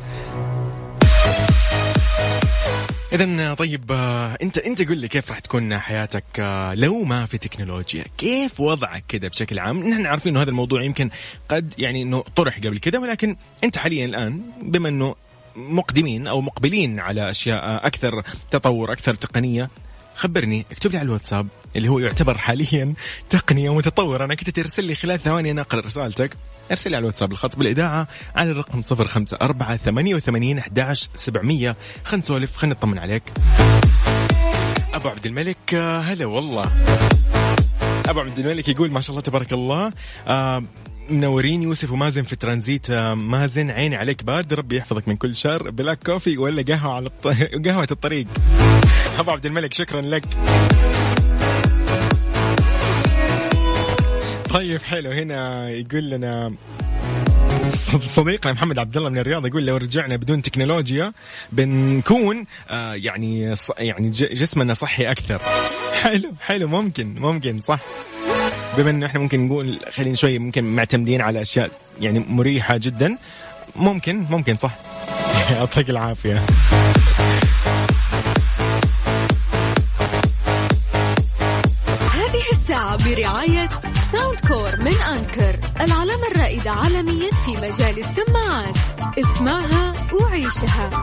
[3.14, 7.38] اذا طيب آه، أنت أنت قل لي كيف راح تكون حياتك آه، لو ما في
[7.38, 11.10] تكنولوجيا؟ كيف وضعك كذا بشكل عام؟ نحن عارفين إنه هذا الموضوع يمكن
[11.48, 15.14] قد يعني إنه طرح قبل كذا ولكن أنت حاليا الآن بما إنه
[15.56, 19.70] مقدمين أو مقبلين على أشياء أكثر تطور أكثر تقنية
[20.14, 21.48] خبرني اكتب لي على الواتساب.
[21.76, 22.94] اللي هو يعتبر حاليا
[23.30, 26.36] تقنيه متطوره أنا كنت ترسل لي خلال ثواني أنا أقرأ رسالتك.
[26.70, 32.74] ارسل لي على الواتساب الخاص بالإذاعة على الرقم 054 88 11 700 خلينا نسولف خلينا
[32.74, 33.22] نطمن عليك.
[34.94, 36.70] أبو عبد الملك هلا والله.
[38.08, 39.92] أبو عبد الملك يقول ما شاء الله تبارك الله
[40.28, 40.64] آه
[41.10, 41.62] منورين.
[41.62, 42.90] يوسف ومازن في ترانزيت.
[42.90, 44.52] آه، مازن عيني عليك بارد.
[44.54, 45.70] ربي يحفظك من كل شر.
[45.70, 47.26] black coffee ولا قهوة على الط...
[47.68, 48.26] قهوة الطريق.
[49.18, 50.24] أبو عبد الملك شكرا لك.
[54.54, 55.10] طيب حلو.
[55.10, 56.54] هنا يقول لنا
[58.08, 61.12] صديقنا محمد عبد الله من الرياض يقول لو رجعنا بدون تكنولوجيا
[61.52, 65.40] بنكون آه يعني يعني جسمنا صحي أكثر.
[66.02, 66.68] حلو حلو.
[66.68, 67.80] ممكن ممكن صح.
[68.78, 73.18] بما إنه إحنا ممكن نقول خلينا شوي ممكن معتمدين على أشياء يعني مريحة جدا
[73.76, 74.74] ممكن ممكن صح.
[75.56, 76.42] يعطيك العافية.
[82.12, 83.68] هذه الساعة برعاية
[84.14, 88.74] ساوند كور من أنكر العلامة الرائدة عالميا في مجال السماعات.
[89.18, 91.02] اسمعها وعيشها.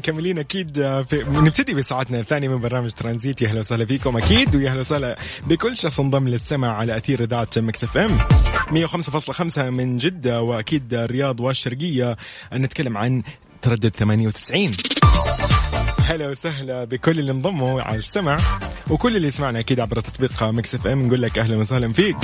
[0.00, 4.56] مكملين أكيد آه، في نبتدي بساعتنا الثانية من برنامج ترانزيت يا أهلا وسهلا فيكم أكيد
[4.56, 8.18] ويا أهلا وسهلا بكل شخص انضم للسمع على أثير إذاعة Mix FM.
[8.86, 12.16] 105.5 من جدة وأكيد الرياض والشرقية.
[12.52, 13.22] نتكلم عن
[13.62, 14.70] تردد 98
[16.04, 18.36] هلا وسهلا بكل اللي انضموا على السمع
[18.90, 21.06] وكل اللي يسمعنا أكيد عبر تطبيق Mix FM.
[21.06, 22.16] نقول لك أهلا وسهلا فيك.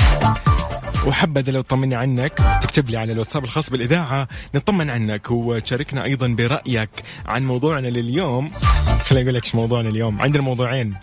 [1.06, 6.90] وحبذا لو طمني عنك تكتب لي على الواتساب الخاص بالإذاعة نطمن عنك وتشاركنا أيضا برأيك
[7.26, 8.50] عن موضوعنا لليوم.
[9.04, 10.22] خليني أقول لك إيش موضوعنا اليوم.
[10.22, 10.94] عندنا موضوعين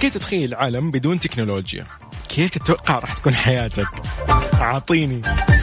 [0.00, 1.86] كيف تتخيل عالم بدون تكنولوجيا؟
[2.28, 3.88] كيف تتوقع راح تكون حياتك؟
[4.54, 5.22] أعطيني.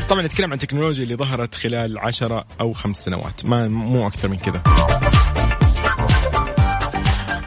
[0.09, 4.37] طبعا نتكلم عن التكنولوجيا اللي ظهرت خلال عشرة أو خمس سنوات ما مو أكثر من
[4.37, 4.63] كذا.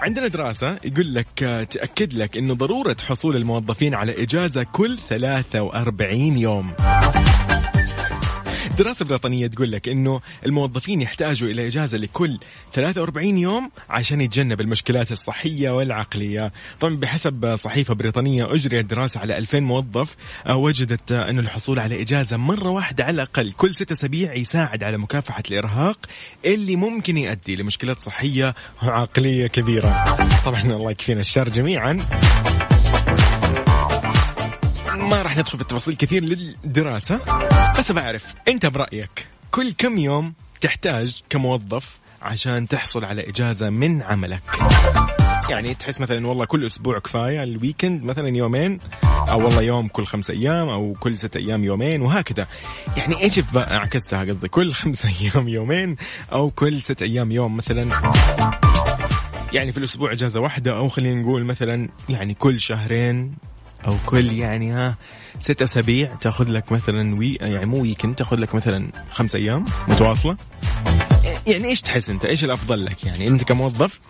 [0.05, 1.27] عندنا دراسة يقول لك
[1.71, 6.73] تأكد لك أنه ضرورة حصول الموظفين على إجازة كل 43 يوم.
[8.79, 12.39] دراسة بريطانية تقول لك إنه الموظفين يحتاجوا إلى إجازة لكل
[12.73, 16.53] 43 يوم عشان يتجنب المشكلات الصحية والعقلية.
[16.81, 22.37] طبعا بحسب صحيفة بريطانية أجريت دراسة على 2000 موظف آه، وجدت انه الحصول على إجازة
[22.37, 25.99] مرة واحدة على الأقل كل ستة أسابيع يساعد على مكافحة الإرهاق
[26.45, 30.05] اللي ممكن يؤدي لمشكلات صحية وعقلية كبيرة.
[30.45, 31.99] طبعا الله يكفينا الشر جميعا.
[34.97, 37.21] ما راح ندخل في التفاصيل كثير للدراسة
[37.79, 44.43] بس بعرف أنت برأيك كل كم يوم تحتاج كموظف عشان تحصل على إجازة من عملك؟
[45.51, 48.79] يعني تحس مثلا والله كل أسبوع كفاية الويكند مثلا يومين
[49.31, 52.47] أو والله يوم كل خمسة أيام أو كل ستة أيام يومين وهكذا.
[52.97, 55.97] يعني إيش عكستها قصدي؟ كل خمسة أيام يومين
[56.33, 57.89] أو كل ستة أيام يوم مثلا؟
[59.53, 63.35] يعني في الأسبوع إجازة واحدة أو خلينا نقول مثلا يعني كل شهرين
[63.87, 64.95] أو كل يعني ها
[65.39, 70.37] ست أسابيع تاخذ لك مثلا وي يعني مو ويكند تاخذ لك مثلا خمس أيام متواصلة.
[71.47, 74.01] يعني إيش تحس أنت؟ إيش الأفضل لك؟ يعني أنت كموظف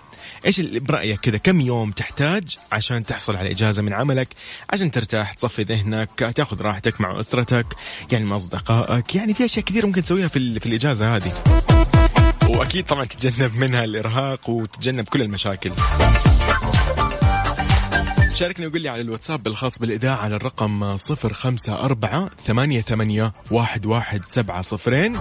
[0.47, 4.29] إيش برأيك كذا كم يوم تحتاج عشان تحصل على إجازة من عملك
[4.71, 7.67] عشان ترتاح تصفي ذهنك تاخذ راحتك مع أسرتك
[8.13, 11.33] يعني مع أصدقائك؟ يعني في أشياء كثير ممكن تسويها في, في الإجازة هذه.
[12.49, 15.71] وأكيد طبعا تتجنب منها الإرهاق وتتجنب كل المشاكل.
[18.35, 23.87] شاركني وقول لي على الواتساب الخاص بالإذاعة على الرقم صفر خمسة أربعة ثمانية, ثمانية واحد,
[23.87, 25.17] واحد سبعة صفرين.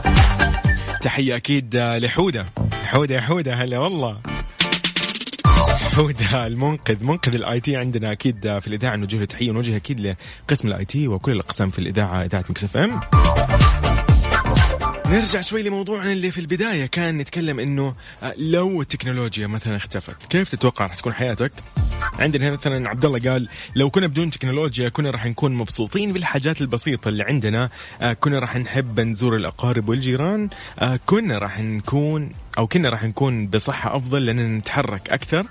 [1.01, 2.45] تحية أكيد لحودة.
[2.83, 4.21] حودة يا حودة هلا والله.
[5.95, 7.03] حودة المنقذ.
[7.03, 8.95] منقذ ال IT عندنا أكيد في الإذاعة.
[8.95, 10.15] نوجه له تحية ونوجه أكيد
[10.47, 12.99] لقسم ال IT وكل الأقسام في الإذاعة إذاعة Mix FM.
[15.09, 16.85] نرجع شوي لموضوعنا اللي في البداية.
[16.85, 21.51] كان نتكلم إنه آه، لو التكنولوجيا مثلا اختفت كيف تتوقع راح تكون حياتك؟
[22.19, 26.61] عندنا هنا مثلا عبد الله قال لو كنا بدون تكنولوجيا كنا راح نكون مبسوطين بالحاجات
[26.61, 27.69] البسيطة اللي عندنا.
[28.01, 30.49] آه، كنا راح نحب نزور الأقارب والجيران.
[30.79, 35.45] آه، كنا راح نكون أو كنا راح نكون بصحة أفضل لأننا نتحرك أكثر.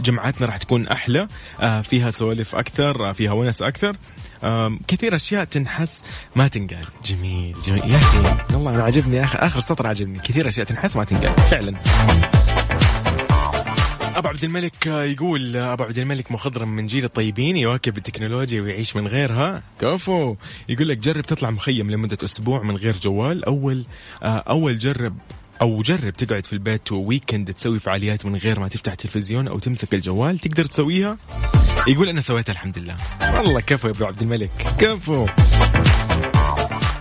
[0.00, 1.28] جمعاتنا راح تكون أحلى.
[1.82, 3.96] فيها سوالف أكثر فيها ونس أكثر.
[4.88, 6.04] كثير أشياء تنحس
[6.36, 6.86] ما تنقال.
[7.04, 7.90] جميل جميل.
[7.90, 8.18] يا أخي
[8.54, 11.72] والله أنا عجبني اخر آخر سطر عجبني كثير أشياء تنحس ما تنقال فعلا.
[14.16, 19.06] أبو عبد الملك يقول أبو عبد الملك مخضرم من جيل الطيبين يواكب التكنولوجيا ويعيش من
[19.06, 19.62] غيرها.
[19.80, 20.36] كفو.
[20.68, 23.44] يقول لك جرب تطلع مخيم لمدة أسبوع من غير جوال.
[23.44, 23.84] أول
[24.22, 25.16] آه، أول جرب
[25.62, 29.94] أو جرب تقعد في البيت ويكند تسوي فعاليات من غير ما تفتح تلفزيون أو تمسك
[29.94, 31.18] الجوال تقدر تسويها؟
[31.88, 32.96] يقول أنا سويتها الحمد لله.
[33.36, 34.50] والله كفو يا أبو عبد الملك.
[34.78, 35.26] كفو.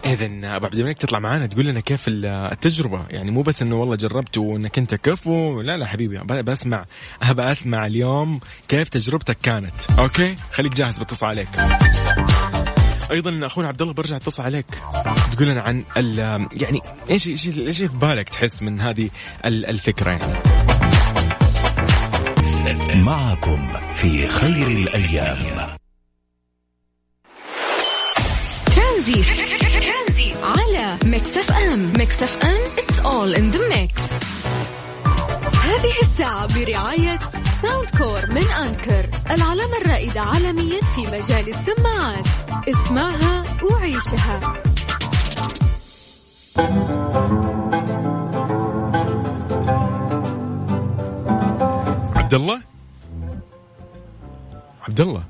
[0.06, 3.96] اذا أبو عبد الملك تطلع معانا تقول لنا كيف التجربة؟ يعني مو بس إنه والله
[3.96, 6.86] جربت وإنك أنت كفو لا لا حبيبي بسمع
[7.22, 10.00] ابى أسمع اليوم كيف تجربتك كانت.
[10.00, 11.50] أوكي؟ خليك جاهز بتصل عليك.
[13.12, 14.66] أيضا أخونا عبد الله برجع اتصل عليك.
[15.34, 15.84] تقول لنا عن
[16.52, 19.10] يعني إيش إيش إيش في بالك تحس من هذه
[19.46, 20.34] الفكرة يعني؟
[23.04, 25.38] معكم في خير الأيام.
[28.76, 29.24] ترانزيت
[30.44, 31.94] على Mix FM.
[31.98, 34.02] Mix FM it's all in the mix
[35.72, 37.20] هذه الساعة برعاية
[37.62, 42.28] Soundcore من Anker العلامة الرائدة عالميا في مجال السماعات.
[42.70, 44.40] اسمعها وعيشها.
[52.16, 52.62] عبد الله
[54.88, 55.24] عبد الله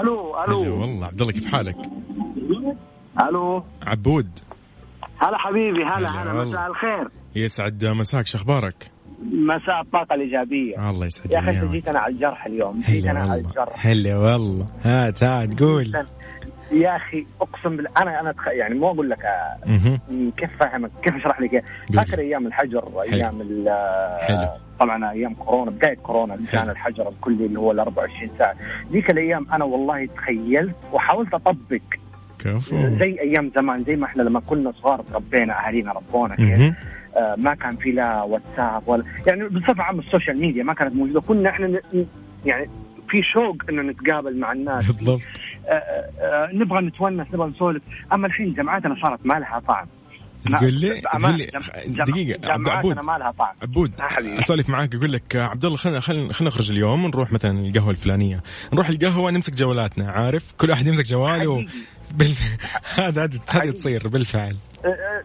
[0.00, 0.44] ألو.
[0.44, 1.06] ألو والله.
[1.06, 1.76] عبد الله كيف حالك؟
[3.20, 3.64] ألو.
[3.82, 4.38] عبود.
[5.18, 6.44] هلا حبيبي هلا هلا.
[6.44, 7.08] مساء الخير.
[7.34, 8.91] يسعد مساك شو أخبارك؟
[9.32, 10.90] مساء الطاقة الإيجابية.
[10.90, 11.64] الله يسعد يا أخي أنت.
[11.72, 12.80] جيت أنا على الجرح اليوم.
[12.80, 13.86] جيت أنا على الجرح.
[13.86, 14.66] هلا والله.
[14.82, 15.92] هات هات قول.
[16.72, 18.48] يا أخي أقسم بالله أنا أنا أتخ...
[18.48, 19.98] يعني مو أقول لك آه،.
[20.36, 21.64] كيف فاهمك كيف أشرح لك.
[21.96, 23.68] فاكر أيام الحجر أيام ال-
[24.20, 24.48] حلو.
[24.80, 28.54] طبعا أيام كورونا بداية كورونا كان الحجر الكلي اللي هو ال 24 ساعة.
[28.92, 31.80] ذيك الأيام أنا والله تخيلت وحاولت أطبق.
[32.38, 32.76] كفو.
[32.98, 36.60] زي أيام زمان زي ما إحنا لما كنا صغار تربينا أهالينا ربونا كيف.
[36.60, 36.74] آه،
[37.36, 41.20] ما كان في لا واتساب ولا يعني بصفة عامة ال social media ما كانت موجودة.
[41.20, 41.80] كنا إحنا
[42.44, 42.70] يعني
[43.08, 44.86] في شوق إنه نتقابل مع الناس.
[44.86, 45.20] بالضبط.
[45.66, 47.82] آه، آه، آه، نبغى نتونس نبغى نسولف.
[48.12, 49.86] أما الحين جامعاتنا صارت ما لها طعم.
[50.50, 51.46] تقول لي تقول لي
[51.86, 52.64] دقيقة عبود.
[52.66, 53.54] جامعاتنا ما لها طعم.
[53.62, 54.38] عبود آه حبيبي.
[54.38, 57.90] أسولف معاك أقول لك آه، عبد الله خلينا خلينا خلينا نخرج اليوم نروح مثلا القهوة
[57.90, 58.42] الفلانية.
[58.72, 61.66] نروح القهوة نمسك جوالاتنا عارف؟ كل واحد يمسك جواله.
[62.14, 62.34] بال...
[62.94, 63.72] هذا هذا هذا حقيقي.
[63.72, 64.50] تصير بالفعل.
[64.50, 64.71] آه، آه،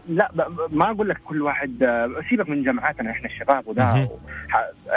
[0.08, 0.30] لا
[0.72, 4.08] ما أقول لك كل واحد آه، سيبك من جامعاتنا إحنا الشباب وده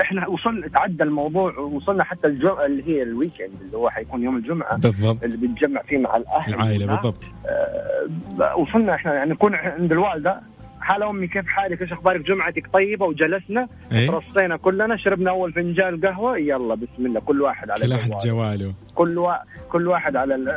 [0.01, 4.77] إحنا وصلنا تعدى الموضوع وصلنا حتى الجو اللي هي الويكند اللي هو حيكون يوم الجمعة.
[4.77, 5.25] بالضبط.
[5.25, 6.85] اللي بنتجمع فيه مع الأهل العائلة.
[6.85, 7.23] بالضبط.
[7.45, 10.41] آه، وصلنا إحنا يعني نكون عند الوالدة.
[10.81, 14.09] حال أمي كيف حالك؟ إيش أخبارك؟ جمعتك طيبة وجلسنا؟ إيه.
[14.11, 16.37] رصينا كلنا شربنا أول فنجان قهوة.
[16.37, 17.19] يلا بسم الله.
[17.19, 18.73] كل واحد على كل واحد جواله.
[18.95, 19.33] كل وا...
[19.69, 20.49] كل واحد على ال-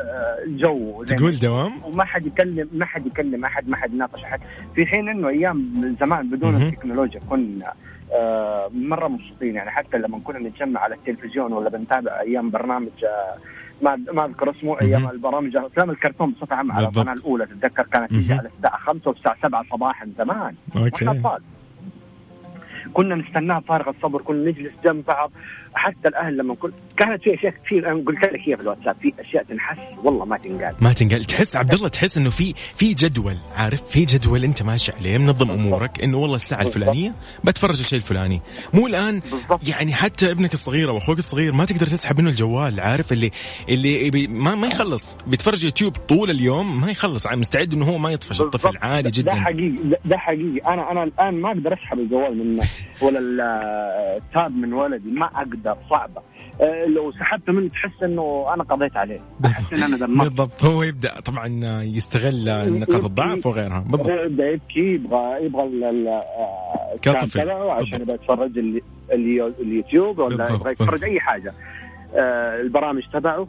[0.47, 1.05] الجو.
[1.05, 4.41] تقول دوام؟ وما حد يكلم ما حد يكلم أحد ما حد يناقش أحد.
[4.75, 6.63] في حين إنه أيام زمان بدون.
[6.63, 7.73] التكنولوجيا كنا
[8.13, 9.55] آه مرة مبسوطين.
[9.55, 13.37] يعني حتى لما كنا نتجمع على التلفزيون ولا بنتابع أيام برنامج آه
[13.83, 15.11] ما ما أذكر اسمه أيام.
[15.11, 16.87] البرامج أفلام الكرتون بصفة عامة على.
[16.87, 18.35] القناة الأولى تتذكر كانت تيجي.
[18.35, 21.05] على الساعة 5 والساعة 7 صباحا زمان أوكي
[22.95, 25.31] كنا نستناها فارغ الصبر كنا نجلس جنب بعض
[25.75, 27.89] حتى الأهل لما كنت كانت في أشياء كثير.
[27.93, 29.79] أنا قلت لك هي في الواتساب في أشياء تنحس.
[30.05, 30.75] والله ما تنقال.
[30.81, 33.37] ما تنقل تحس عبد الله تحس إنه في في جدول.
[33.57, 35.19] عارف؟ في جدول أنت ماشي عليه.
[35.19, 36.03] منظم أمورك.
[36.03, 36.63] إنه والله الساعة.
[36.63, 38.41] الفلانية بتفرج الشيء الفلاني.
[38.75, 39.69] مو الآن بالضبط.
[39.69, 42.81] يعني حتى ابنك الصغير أو أخوك الصغير ما تقدر تسحب منه الجوال.
[42.81, 43.31] عارف؟ اللي
[43.69, 45.17] اللي ما ما يخلص.
[45.27, 47.27] بيتفرج يوتيوب طول اليوم ما يخلص.
[47.33, 48.69] مستعد إنه هو ما يطفش الطفل.
[48.69, 48.85] بالضبط.
[48.85, 49.35] عادي ده جدا.
[49.35, 49.69] حقيقي.
[49.69, 50.59] ده- ده حقيقي.
[50.75, 52.61] أنا أنا الآن ما أقدر أسحب الجوال من
[53.03, 53.41] ولا ال-
[54.17, 55.11] التاب من ولدي.
[55.11, 55.64] ما أقدر.
[55.91, 56.23] صعبة
[56.61, 60.83] أه، لو سحبته منه تحس إنه أنا قضيت عليه أحس إن أنا دمرت بالضبط هو
[60.83, 61.47] يبدأ طبعا
[61.85, 62.45] يستغل
[62.81, 65.63] نقاط الضعف وغيرها بالضبط هو يبدأ يبكي يبغى يبغى
[66.09, 67.41] آه، كطفل.
[67.43, 68.01] تبعه عشان.
[68.03, 68.81] يبغى يتفرج ال-
[69.13, 70.35] اليو- اليوتيوب ولا.
[70.51, 71.55] يبغى يتفرج أي حاجة
[72.17, 73.49] آه، البرامج تبعه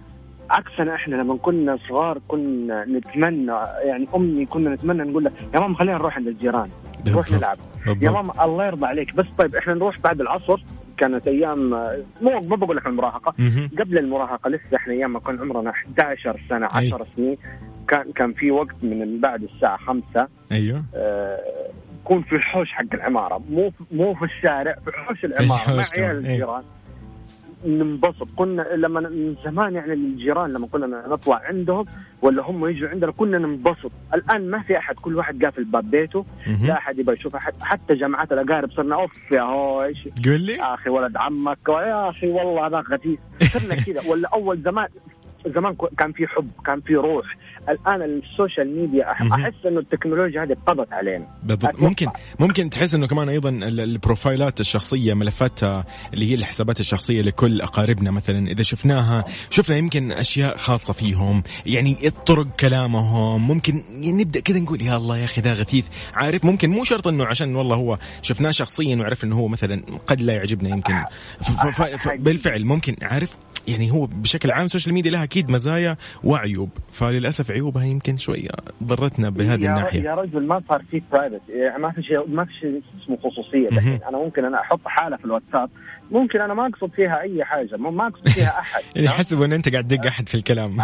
[0.49, 3.51] عكسنا إحنا لما كنا صغار كنا نتمنى
[3.85, 6.69] يعني أمي كنا نتمنى نقول لها يا ماما خلينا نروح عند الجيران
[7.07, 7.31] نروح.
[7.31, 7.57] نلعب
[8.01, 10.61] يا ماما الله يرضى عليك بس طيب إحنا نروح بعد العصر
[10.97, 13.33] كانت أيام آه، مو ما بقول لك المراهقة.
[13.79, 16.87] قبل المراهقة لسه إحنا أيام ما كان عمرنا 11 سنة أي.
[16.87, 17.37] 10 سنين
[17.87, 21.39] كان كان في وقت من بعد الساعة 5 أيوه آه،
[22.01, 26.17] يكون في الحوش حق العمارة مو مو في الشارع في حوش العمارة مع عيال.
[26.17, 26.63] الجيران
[27.65, 28.27] ننبسط.
[28.35, 31.85] كنا لما من زمان يعني الجيران لما كنا نطلع عندهم
[32.21, 33.91] ولا هم يجوا عندنا كنا ننبسط.
[34.13, 36.25] الآن ما في أحد كل واحد قافل باب بيته.
[36.63, 37.53] لا أحد يبغى يشوف أحد.
[37.61, 40.53] حتى جماعات الأقارب صرنا أوف يا هو إيش قول لي.
[40.53, 41.69] يا أخي ولد عمك.
[41.69, 43.19] يا أخي والله هذا غثيث.
[43.41, 44.11] صرنا كذا.
[44.11, 44.87] ولا أول زمان
[45.47, 47.25] زمان كان في حب كان في روح.
[47.69, 49.11] الآن ال social media.
[49.11, 51.27] أحس إنه التكنولوجيا هذه قضت علينا.
[51.43, 51.79] بالضبط.
[51.79, 52.07] ممكن
[52.39, 55.63] ممكن تحس إنه كمان أيضا ال- البروفايلات الشخصية ملفات
[56.13, 58.47] اللي هي الحسابات الشخصية لكل أقاربنا مثلا.
[58.47, 61.43] إذا شفناها شفنا يمكن أشياء خاصة فيهم.
[61.65, 61.93] يعني
[62.25, 63.47] طرق كلامهم.
[63.47, 65.87] ممكن نبدأ كذا نقول يا الله يا أخي ذا غثيث.
[66.13, 70.21] عارف ممكن مو شرط إنه عشان والله هو شفناه شخصيا وعرف إنه هو مثلا قد
[70.21, 70.93] لا يعجبنا يمكن.
[71.41, 75.51] ف- ف- ف- بالفعل ممكن عارف يعني هو بشكل عام ال social media لها أكيد
[75.51, 76.69] مزايا وعيوب.
[76.91, 78.49] فللأسف عيوبها يمكن شوية
[78.83, 80.01] ضرتنا بهذه يا الناحية.
[80.01, 83.67] يا رجل ما صار في private يعني ما في شيء ما في شيء اسمه خصوصية.
[83.67, 85.69] الحين أنا ممكن أنا أحط حالة في الواتساب.
[86.11, 89.69] ممكن أنا ما أقصد فيها أي حاجة ما أقصد فيها أحد يعني يحسبوا إن أنت
[89.69, 90.77] قاعد تدق أحد في الكلام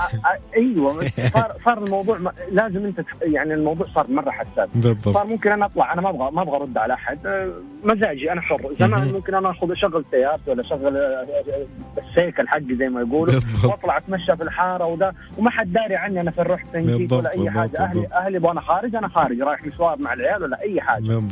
[0.58, 5.52] أيوه صار صار الموضوع ما- لازم أنت يعني الموضوع صار مرة حساس بالضبط صار ممكن
[5.52, 7.52] أنا أطلع أنا ما أبغى ما أبغى أرد على أحد آه،
[7.84, 9.12] مزاجي أنا حر زمان.
[9.12, 13.42] ممكن أنا آخذ اشغل سيارتي ولا اشغل آه، آه، السيكل حقي زي ما يقولوا.
[13.64, 17.34] وأطلع أتمشى في الحارة وده وما حد داري عني أنا في الروح تنجيت بالضبط، ولا
[17.44, 18.08] أي حاجة أهلي.
[18.14, 21.04] أهلي وأنا خارج أنا خارج رايح مشوار مع العيال ولا أي حاجة.
[21.04, 21.28] تمام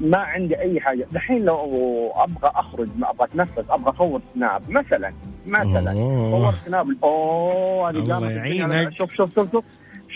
[0.00, 1.06] ما عندي أي حاجة.
[1.12, 5.12] دحين لو أبغى أخرج ما أبغى أتنفس أبغى اصور سناب مثلا
[5.46, 5.92] مثلا.
[6.30, 6.86] صور سناب.
[7.04, 9.64] أوه هذه الله يعينك شوف شوف شوف شوف.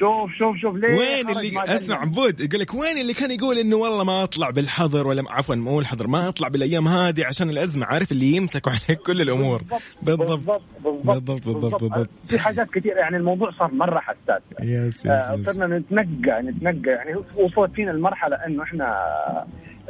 [0.00, 3.76] شوف شوف شوف ليه وين اللي أسمع عبود يقول لك وين اللي كان يقول إنه
[3.76, 8.12] والله ما أطلع بالحظر ولا عفوا مو الحظر ما أطلع بالأيام هذه عشان الأزمة عارف
[8.12, 9.62] اللي يمسكوا عليك كل الأمور.
[10.02, 10.62] بالضبط بالضبط.
[10.84, 14.42] بالضبط, بالضبط, بالضبط, في حاجات كثير يعني الموضوع صار مرة حساس.
[14.62, 18.86] يس يس صرنا نتنقى نتنقى يعني وصلت فينا المرحلة إنه إحنا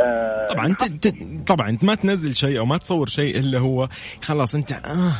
[0.00, 0.84] آه طبعا انت
[1.46, 3.88] طبعا انت ما تنزل شيء أو ما تصور شيء إلا هو
[4.22, 5.12] خلاص انت آه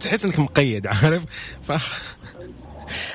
[0.00, 1.24] تحس إنك مقيد عارف؟
[1.62, 1.72] ف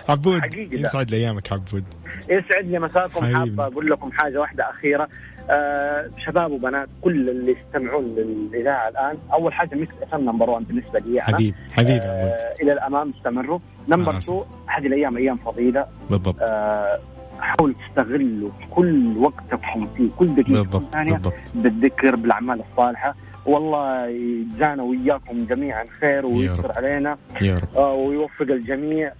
[0.10, 1.88] عبود يسعد لي أيامك عبود.
[2.30, 5.08] يسعد لي مساكم حاب أقول لكم حاجة واحدة أخيرة.
[5.50, 11.00] آه شباب وبنات كل اللي يستمعون للإذاعة الآن أول حاجة Mix FM number 1 بالنسبة
[11.00, 11.36] لي أنا.
[11.36, 13.60] حبيب حبيب آه إلى الأمام استمروا.
[13.88, 15.86] number 2 هذه الأيام أيام فضيلة.
[16.10, 16.36] بالضبط.
[16.42, 17.00] آه
[17.44, 21.22] حاولوا تستغلوا كل وقتكم في كل دقيقة ثانية
[21.56, 23.16] بالذكر بالأعمال الصالحة.
[23.46, 27.18] والله يجزانا وياكم جميعا خير ويستر علينا.
[27.42, 27.78] يا رب.
[27.78, 29.14] آه ويوفق الجميع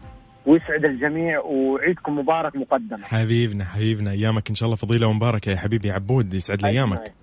[0.46, 4.12] ويسعد الجميع وعيدكم مبارك مقدما حبيبنا حبيبنا.
[4.12, 7.23] أيامك إن شاء الله فضيلة ومباركة يا حبيبي عبود يسعد لي أيامك.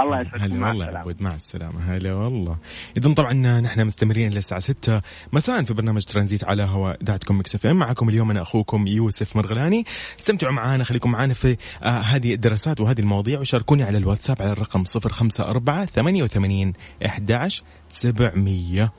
[0.00, 1.80] الله يسعدك هلا والله يا عبود مع السلامة.
[1.96, 2.56] هلا والله.
[2.96, 7.76] إذا طبعا نحن مستمرين للساعة 6 مساء في برنامج ترانزيت على هواء إذاعتكم Mix FM.
[7.76, 9.84] معكم اليوم أنا أخوكم يوسف مرغلاني.
[10.18, 14.84] استمتعوا معنا خليكم معنا في آه هذه الدراسات وهذه المواضيع وشاركوني على الواتساب على الرقم
[14.96, 16.72] 054 88
[17.06, 18.90] 11 700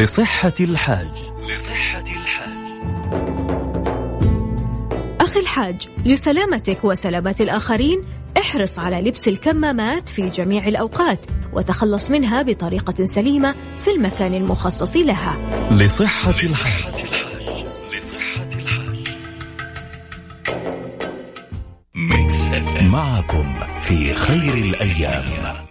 [0.00, 1.08] لصحة الحاج.
[1.48, 2.50] لصحة الحاج.
[5.20, 8.04] أخي الحاج لسلامتك وسلامة الآخرين
[8.38, 11.18] احرص على لبس الكمامات في جميع الأوقات
[11.52, 15.36] وتخلص منها بطريقة سليمة في المكان المخصص لها.
[15.70, 17.04] لصحة الحاج.
[17.92, 18.98] لصحة الحاج.
[22.82, 25.69] معكم في خير الأيام.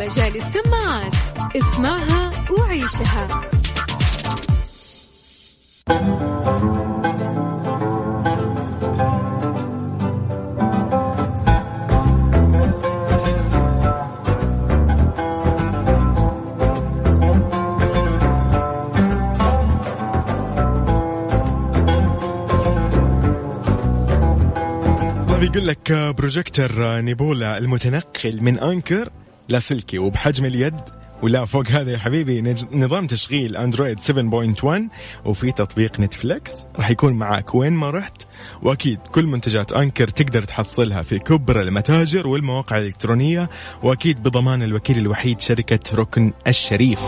[0.00, 1.14] مجال السماعات.
[1.56, 3.40] اسمعها وعيشها.
[25.56, 29.10] يقول لك projector Nebula المتنقل من Anker
[29.48, 30.74] لاسلكي وبحجم اليد
[31.22, 34.64] ولا فوق هذا يا حبيبي نظام تشغيل أندرويد 7.1
[35.24, 36.52] وفي تطبيق نتفليكس.
[36.76, 38.22] راح يكون معك وين ما رحت
[38.62, 43.48] وأكيد كل منتجات Anker تقدر تحصلها في كبرى المتاجر والمواقع الإلكترونية
[43.82, 47.00] وأكيد بضمان الوكيل الوحيد شركة ركن الشريف.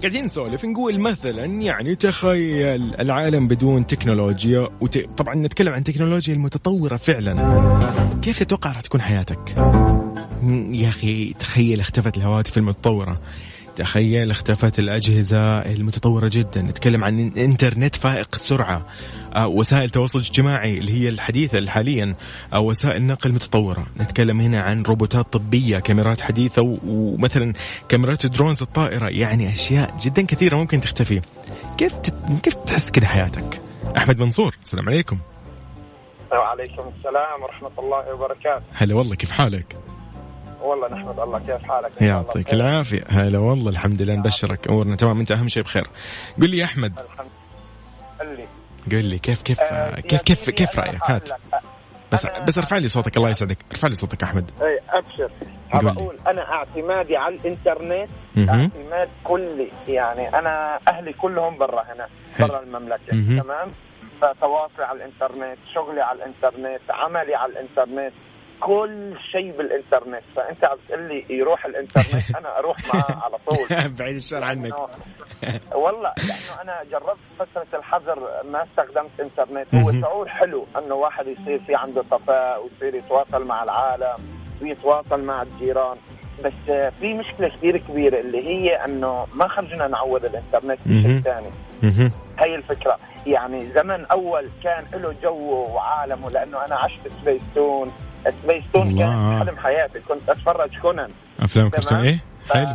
[0.00, 4.98] قاعدين نسولف نقول مثلا يعني تخيل العالم بدون تكنولوجيا وت...
[4.98, 7.34] طبعا نتكلم عن التكنولوجيا المتطورة فعلا
[8.22, 9.54] كيف تتوقع راح تكون حياتك؟
[10.70, 13.20] يا أخي تخيل اختفت الهواتف المتطورة
[13.76, 16.62] تخيل اختفت الأجهزة المتطورة جدا.
[16.62, 18.86] نتكلم عن إنترنت فائق السرعة.
[19.36, 22.14] آه، وسائل التواصل الاجتماعي اللي هي الحديثة حاليا
[22.54, 23.86] أو وسائل نقل متطورة.
[24.00, 27.52] نتكلم هنا عن روبوتات طبية كاميرات حديثة ومثلا
[27.88, 29.08] كاميرات درونز الطائرة.
[29.08, 31.20] يعني أشياء جدا كثيرة ممكن تختفي.
[31.78, 31.94] كيف.
[32.42, 33.60] كيف تحس كذا حياتك؟
[33.98, 35.18] أحمد منصور السلام عليكم.
[36.32, 38.64] وعليكم السلام ورحمة الله وبركاته.
[38.72, 39.76] هلا والله كيف حالك؟
[40.62, 43.04] والله نحمد الله كيف حالك يعطيك العافية.
[43.08, 44.96] هلا والله الحمد لله نبشرك أمورنا.
[44.96, 45.86] تمام أنت أهم شيء بخير.
[46.40, 46.98] قل لي يا أحمد.
[46.98, 47.30] الحمد
[48.90, 49.18] قل لي.
[49.18, 51.30] كيف كيف آه كيف كيف كيف رأيك؟ هات.
[52.12, 53.58] بس بس ارفع لي صوتك الله يسعدك.
[53.72, 54.50] ارفع لي صوتك أحمد.
[54.62, 55.30] اي أبشر.
[55.74, 59.70] بقول أنا اعتمادي على الإنترنت اعتماد كلي.
[59.88, 62.08] يعني أنا أهلي كلهم برا هنا
[62.40, 63.10] برا المملكة.
[63.42, 63.72] تمام؟
[64.20, 68.12] فتواصلي على الإنترنت شغلي على الإنترنت عملي على الإنترنت.
[68.60, 70.22] كل شيء بالإنترنت.
[70.36, 73.66] فأنت عم تقول لي يروح الإنترنت أنا أروح معاه على طول.
[73.98, 74.74] بعيد الشر عنك.
[75.84, 78.18] والله لأنه أنا جربت فترة الحظر
[78.50, 79.74] ما استخدمت إنترنت.
[79.74, 84.16] هو شعور حلو إنه واحد يصير في عنده صفاء ويصير يتواصل مع العالم
[84.62, 85.96] ويتواصل مع الجيران.
[86.44, 91.50] بس في مشكلة كثير كبيرة اللي هي إنه ما خرجنا نعوض الإنترنت بشيء ثاني.
[92.38, 92.98] هي الفكرة.
[93.26, 97.92] يعني زمن أول كان له جو وعالمه لأنه أنا عشت سبيستون
[98.24, 100.00] سبيستون كان حلم حياتي.
[100.08, 101.10] كنت أتفرج كونان.
[101.40, 101.98] أفلام كرتون.
[101.98, 102.18] إيه؟
[102.50, 102.74] حلو.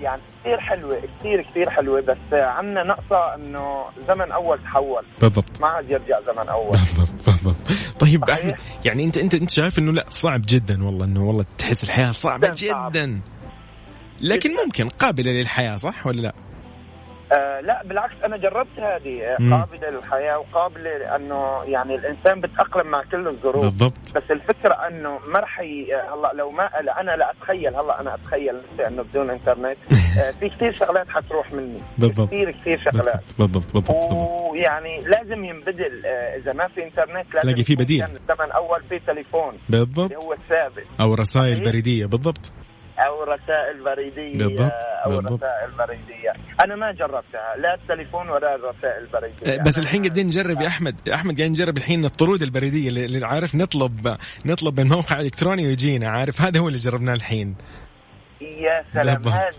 [0.00, 5.04] يعني كثير حلوة كثير كثير حلوة بس عندنا نقطة إنه زمن أول تحول.
[5.20, 5.60] بالضبط.
[5.60, 6.70] ما عاد يرجع زمن أول.
[6.70, 7.56] بالضبط بالضبط.
[8.00, 11.84] طيب أحمد يعني أنت أنت أنت شايف إنه لا صعب جدا والله إنه والله تحس
[11.84, 13.20] الحياة صعبة جدا
[14.20, 16.32] لكن ممكن قابلة للحياة صح ولا لا؟
[17.34, 23.02] آه لا بالعكس أنا جربت هذه آه، قابلة للحياة وقابلة لأنه يعني الإنسان بتأقلم مع
[23.02, 23.64] كل الظروف.
[23.64, 23.92] بالضبط.
[24.16, 26.66] بس الفكرة أنه ما رح هلأ لو ما
[27.00, 28.56] أنا لا أتخيل هلأ أنا أتخيل
[28.86, 29.76] أنه بدون إنترنت.
[30.18, 31.78] آه في كثير شغلات حتروح مني.
[31.98, 32.26] بالضبط.
[32.28, 33.22] كثير كثير شغلات.
[33.38, 34.12] بالضبط بالضبط,
[34.50, 38.00] ويعني لازم ينبدل آه إذا ما في إنترنت لازم تلاقي في بديل.
[38.06, 39.54] كان الزمن اول في تليفون.
[39.68, 40.12] بالضبط.
[40.12, 40.86] اللي هو الثابت.
[41.00, 42.52] أو رسائل بريديه بالضبط.
[42.98, 44.72] أو رسائل بريدية بالضبط
[45.06, 45.44] أو بالضبط.
[45.44, 46.32] رسائل بريدية.
[46.64, 51.36] أنا ما جربتها لا التليفون ولا الرسائل البريديه بس الحين قاعدين نجرب يا أحمد؟ أحمد
[51.36, 54.16] قاعدين نجرب الحين الطرود البريدية اللي عارف نطلب
[54.46, 57.56] نطلب من موقع إلكتروني ويجينا عارف؟ هذا هو اللي جربناه الحين.
[58.40, 59.50] يا سلام هذا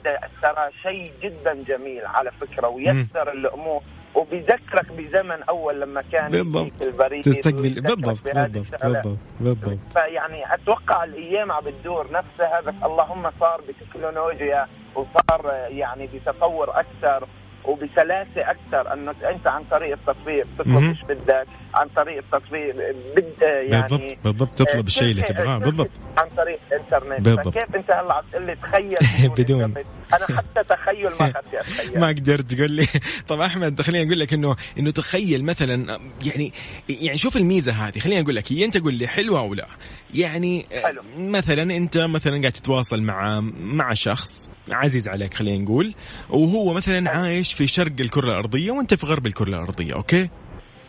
[0.41, 3.81] ترى شيء جدا جميل على فكرة ويسر الأمور.
[4.15, 6.81] وبيذكرك بزمن أول لما كان بالضبط.
[6.81, 7.99] البريد تستقبل بالضبط
[8.33, 9.79] بالضبط بالضبط بالضبط.
[9.93, 17.27] فيعني أتوقع الأيام عم بتدور نفسها بس اللهم صار بتكنولوجيا وصار يعني بتطور أكثر
[17.65, 22.75] وبسلاسة أكثر إنه أنت عن طريق التطبيق تطلب إيش بدك عن طريق التطبيق
[23.15, 25.89] بد يعني بالضبط بالضبط تطلب الشيء اللي تبغاه بالضبط.
[26.17, 27.21] عن طريق الإنترنت.
[27.21, 27.47] بالضبط.
[27.47, 28.95] فكيف أنت هلأ عم تقول لي تخيل
[29.37, 29.73] بدون.
[30.13, 31.99] أنا حتى تخيل ما أتخيل.
[32.01, 32.87] ما قدرت تقول لي.
[33.27, 36.53] طب أحمد خليني أقول لك إنه إنه تخيل مثلا يعني
[36.89, 37.99] يعني شوف الميزة هذه.
[37.99, 39.67] خليني أقول لك هي أنت قول لي حلوة أو لا.
[40.13, 41.01] يعني حلو.
[41.17, 45.93] مثلا أنت مثلا قاعد تتواصل مع مع شخص عزيز عليك خلينا نقول
[46.29, 50.29] وهو مثلا عايش في شرق الكرة الأرضية وأنت في غرب الكرة الأرضية أوكي؟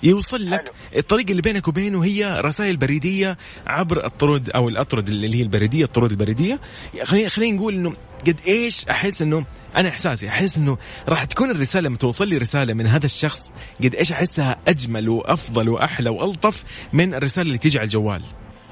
[0.03, 0.99] يوصل لك حلو.
[0.99, 6.11] الطريقة اللي بينك وبينه هي رسائل بريدية عبر الطرود أو الأطرد اللي هي البريدية الطرود
[6.11, 6.61] البريدية
[7.03, 7.93] خلينا خلينا نقول إنه
[8.27, 9.45] قد إيش أحس إنه
[9.77, 10.79] أنا إحساسي أحس إنه
[11.09, 13.51] راح تكون الرسالة لما توصل لي رسالة من هذا الشخص
[13.85, 18.23] قد إيش أحسها أجمل وأفضل وأحلى وألطف من الرسالة اللي تيجي على الجوال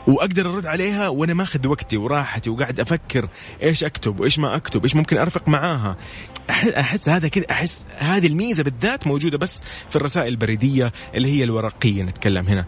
[0.07, 3.29] وأقدر أرد عليها وأنا ماخذ وقتي وراحتي وقاعد أفكر
[3.63, 5.97] إيش أكتب وإيش ما أكتب إيش ممكن أرفق معاها.
[6.51, 12.03] أحس هذا كذا أحس هذه الميزة بالذات موجودة بس في الرسائل البريدية اللي هي الورقية
[12.03, 12.65] نتكلم هنا.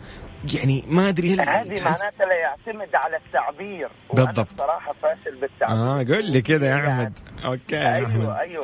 [0.55, 3.89] يعني ما أدري هل هذه معناتها لا يعتمد على التعبير.
[4.15, 4.53] بالضبط.
[4.55, 5.77] بصراحة فاشل بالتعبير.
[5.77, 7.13] آه قول لي كذا يا أحمد.
[7.45, 8.31] أوكي يا أيوه أحمد.
[8.31, 8.63] أيوه.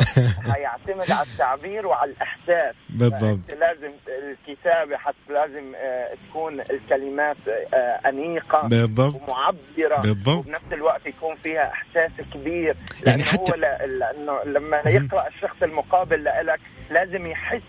[0.56, 3.38] هيعتمد على التعبير وعلى الاحساس بالضبط.
[3.60, 7.36] لازم الكتابة حتى لازم آه تكون الكلمات
[7.74, 9.14] آه أنيقة بالضبط.
[9.14, 10.00] ومعبرة.
[10.02, 10.36] بالضبط.
[10.46, 12.76] وبنفس الوقت يكون فيها إحساس كبير.
[13.06, 16.60] يعني حتى هو لأنه لما يقرأ الشخص المقابل لك
[16.90, 17.62] لازم يحس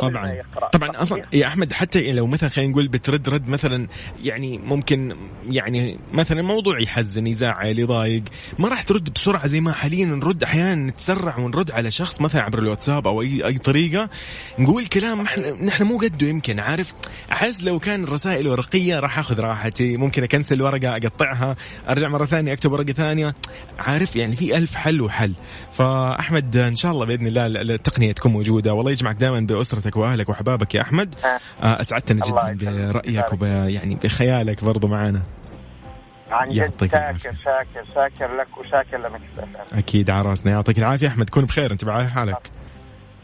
[0.00, 0.42] طبعا.
[0.72, 3.88] طبعا أصلا يا أحمد حتى لو مثلا خلينا نقول بترد رد مثلا
[4.22, 5.16] يعني ممكن
[5.50, 8.22] يعني مثلا موضوع يحزن يزعل يضايق
[8.58, 12.58] ما راح ترد بسرعة زي ما حاليا نرد أحيانا نتسرع ونرد على شخص مثلا عبر
[12.58, 14.10] الواتساب أو أي أي طريقة.
[14.58, 15.22] نقول كلام
[15.62, 16.94] نحن مو قده يمكن عارف؟
[17.32, 21.56] أحس لو كان الرسائل ورقية راح أخذ راحتي ممكن أكنسل ورقة أقطعها
[21.88, 23.34] أرجع مرة ثانية أكتب ورقة ثانية.
[23.78, 25.32] عارف؟ يعني في ألف حل وحل.
[25.72, 28.74] فأحمد إن شاء الله بإذن الله التقنيه تكون موجودة.
[28.74, 29.40] والله يجمعك دائما
[29.88, 31.14] باسرتك وأهلك وأحبابك يا أحمد.
[31.24, 31.80] آه.
[31.80, 35.22] أسعدتنا جدا برأيك وب يعني بخيالك برضو معنا
[36.30, 39.20] عن جد شاكر شاكر شاكر لك وشاكر لمك
[39.72, 40.52] أكيد على راسنا.
[40.52, 41.30] يعطيك العافية أحمد.
[41.30, 41.72] كون بخير.
[41.72, 42.50] أنت بعافيه حالك.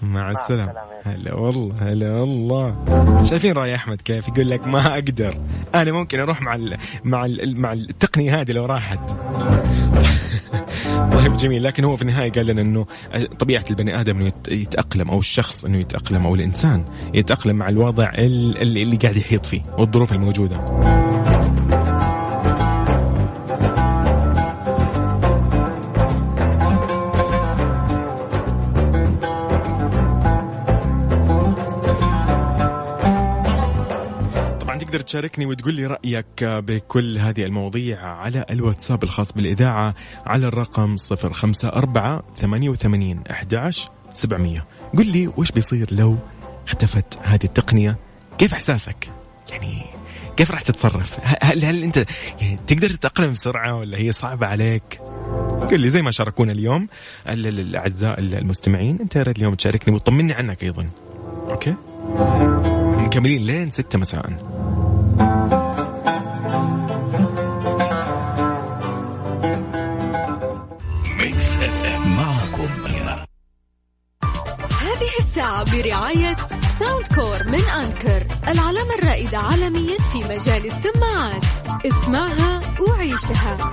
[0.03, 0.73] مع السلامة.
[1.05, 3.25] هلا والله هلا والله.
[3.25, 5.39] شايفين رأي أحمد كيف؟ يقول لك ما أقدر.
[5.75, 9.01] أنا ممكن أروح مع ال مع ال مع التقنية هذه لو راحت.
[11.25, 12.87] طيب جميل لكن هو في النهاية قال لنا إنه
[13.39, 18.83] طبيعة البني آدم إنه يتأقلم أو الشخص إنه يتأقلم أو الإنسان يتأقلم مع الوضع اللي,
[18.83, 20.57] اللي قاعد يحيط فيه والظروف الموجودة.
[34.95, 39.95] تقدر تشاركني وتقول لي رأيك بكل هذه المواضيع على الواتساب الخاص بالإذاعة
[40.27, 44.67] على الرقم 054 88 11 700
[44.99, 46.17] قل لي وش بيصير لو
[46.67, 47.97] اختفت هذه التقنية؟
[48.39, 49.11] كيف إحساسك؟
[49.51, 49.83] يعني
[50.37, 52.05] كيف راح تتصرف؟ هل, هل أنت
[52.41, 55.01] يعني تقدر تتأقلم بسرعة ولا هي صعبة عليك؟
[55.71, 56.89] قل لي زي ما شاركونا اليوم
[57.29, 60.91] الأعزاء المستمعين أنت يا ريت اليوم تشاركني وتطمني عنك أيضا.
[61.51, 61.75] أوكي؟
[63.05, 64.64] مكملين لين ستة مساء.
[74.81, 76.37] هذه الساعة برعاية
[76.79, 81.45] ساوند كور من أنكر العلامة الرائدة عالميا في مجال السماعات.
[81.87, 83.71] اسمعها وعيشها.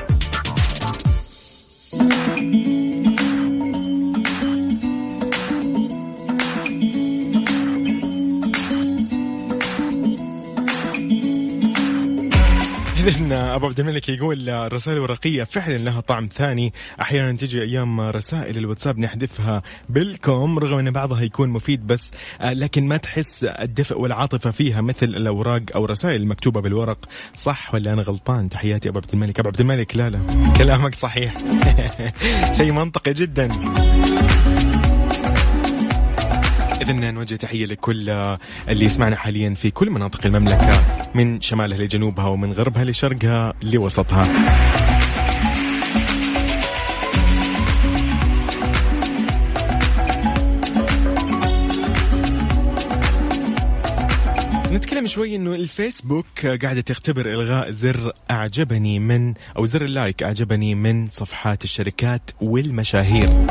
[13.07, 16.73] اذا أبو عبد الملك يقول الرسائل الورقية فعلا لها طعم ثاني.
[17.01, 22.87] أحيانا تجي أيام رسائل الواتساب نحذفها بالكم رغم أن بعضها يكون مفيد بس آه، لكن
[22.87, 27.05] ما تحس الدفء والعاطفة فيها مثل الأوراق أو رسائل المكتوبه بالورق.
[27.33, 29.39] صح ولا أنا غلطان؟ تحياتي أبو عبد الملك.
[29.39, 30.19] أبو عبد الملك لا لا
[30.57, 31.33] كلامك صحيح.
[32.57, 33.47] شيء منطقي جدا.
[36.81, 38.09] إذا نوجه تحية لكل
[38.69, 40.69] اللي يسمعنا حاليا في كل مناطق المملكة
[41.15, 44.23] من شمالها لجنوبها ومن غربها لشرقها لوسطها.
[55.11, 61.07] شوي إنه الفيسبوك قاعدة تختبر إلغاء زر أعجبني من أو زر ال like أعجبني من
[61.07, 63.47] صفحات الشركات والمشاهير.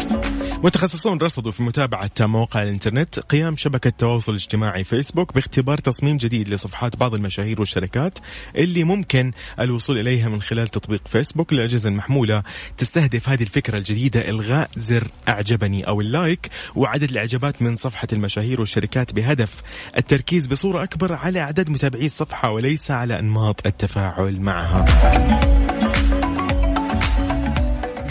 [0.65, 6.97] متخصصون رصدوا في متابعة مواقع الإنترنت قيام شبكة التواصل الاجتماعي فيسبوك باختبار تصميم جديد لصفحات
[6.97, 8.19] بعض المشاهير والشركات
[8.57, 12.43] اللي ممكن الوصول إليها من خلال تطبيق فيسبوك للأجهزة المحمولة
[12.79, 18.61] تستهدف هذه الفكرة الجديدة إلغاء زر أعجبني أو ال like وعدد الإعجابات من صفحة المشاهير
[18.61, 19.63] والشركات بهدف
[19.97, 24.84] التركيز بصورة أكبر على عدد متابعي الصفحة وليس على أنماط التفاعل معها.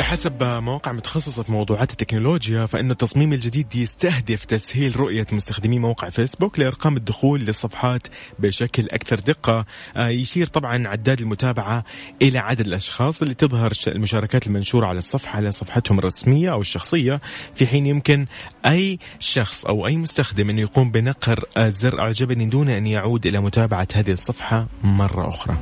[0.10, 6.60] بحسب مواقع متخصصة في موضوعات التكنولوجيا فإن التصميم الجديد يستهدف تسهيل رؤية مستخدمي موقع فيسبوك
[6.60, 8.08] لإرقام الدخول للصفحات
[8.40, 9.66] بشكل أكثر دقة.
[9.96, 11.84] آه، يشير طبعا عداد المتابعة
[12.22, 17.22] إلى عدد الأشخاص اللي تظهر المشاركات المنشورة على الصفحة على صفحتهم الرسمية أو الشخصية
[17.56, 18.26] في حين يمكن
[18.66, 23.88] أي شخص أو أي مستخدم أنه يقوم بنقر زر أعجبني دون أن يعود إلى متابعة
[23.94, 25.58] هذه الصفحة مرة أخرى.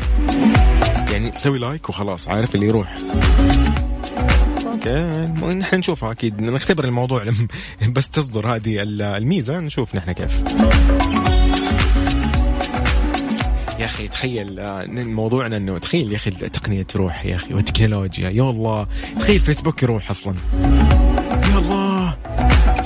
[1.11, 2.97] يعني تسوي لايك وخلاص عارف اللي يروح.
[5.53, 6.41] نحن نشوفها أكيد.
[6.41, 7.23] نختبر الموضوع.
[7.95, 8.81] بس تصدر هذه
[9.17, 9.59] الميزة.
[9.59, 10.31] نشوف نحن كيف.
[13.79, 18.29] يا أخي تخيل آه، موضوعنا إنه تخيل يا أخي التقنية تروح يا أخي والتكنولوجيا.
[18.29, 18.87] يا الله.
[19.19, 20.35] تخيل فيسبوك يروح أصلا.
[21.53, 22.17] يا الله.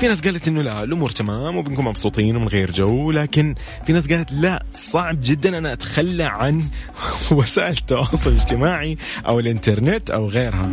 [0.02, 4.10] في ناس قالت إنه لا الأمور تمام وبنكون مبسوطين ومن غير جو لكن في ناس
[4.10, 6.64] قالت لا صعب جدا أنا أتخلى عن
[7.32, 8.98] وسائل التواصل الاجتماعي
[9.28, 10.72] أو الإنترنت أو غيرها.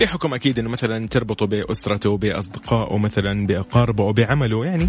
[0.00, 4.88] بحكم أكيد إنه مثلا تربطه بأسرته بأصدقائه مثلا بأقاربه بعمله يعني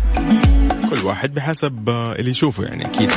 [0.89, 3.11] كل واحد بحسب اللي يشوفه يعني أكيد.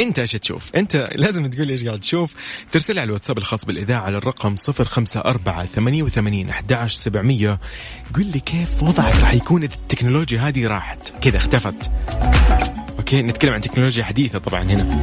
[0.00, 2.34] أنت إيش تشوف؟ أنت لازم تقول إيش قاعد تشوف.
[2.72, 7.58] ترسل على الواتساب الخاص بالإذاعة على الرقم 054 88 11700
[8.14, 11.90] قل لي كيف وضعك راح يكون إذا التكنولوجيا هذه راحت؟ كذا اختفت.
[13.08, 15.00] أوكي نتكلم عن تكنولوجيا حديثة طبعا هنا.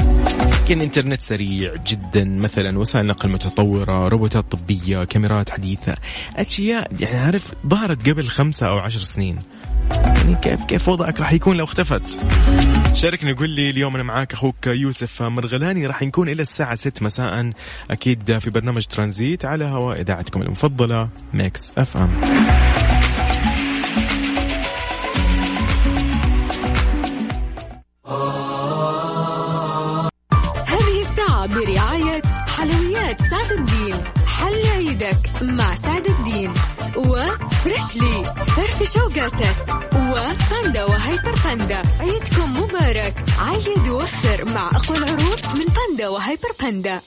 [0.64, 5.96] لكن إنترنت سريع جدا مثلا وسائل نقل متطورة روبوتات طبية كاميرات حديثة
[6.36, 9.38] أشياء يعني عارف ظهرت قبل خمسة أو عشر سنين.
[9.92, 12.02] يعني كيف كيف وضعك راح يكون لو اختفت؟
[12.94, 17.52] شاركني قول لي اليوم أنا معاك أخوك يوسف مرغلاني راح نكون إلى الساعة 6 مساء
[17.92, 22.22] أكيد في برنامج ترانزيت على هواء إذاعتكم المفضلة Mix FM.
[34.96, 36.54] حل عيدك مع سعد الدين
[36.96, 38.24] و Freshly.
[38.56, 39.56] فرف شوقاتك
[39.96, 41.82] وباندا وهيبر باندا.
[42.00, 43.14] عيدكم مبارك.
[43.40, 47.02] عيد ووفر مع أقوى العروض من باندا وهيبر باندا.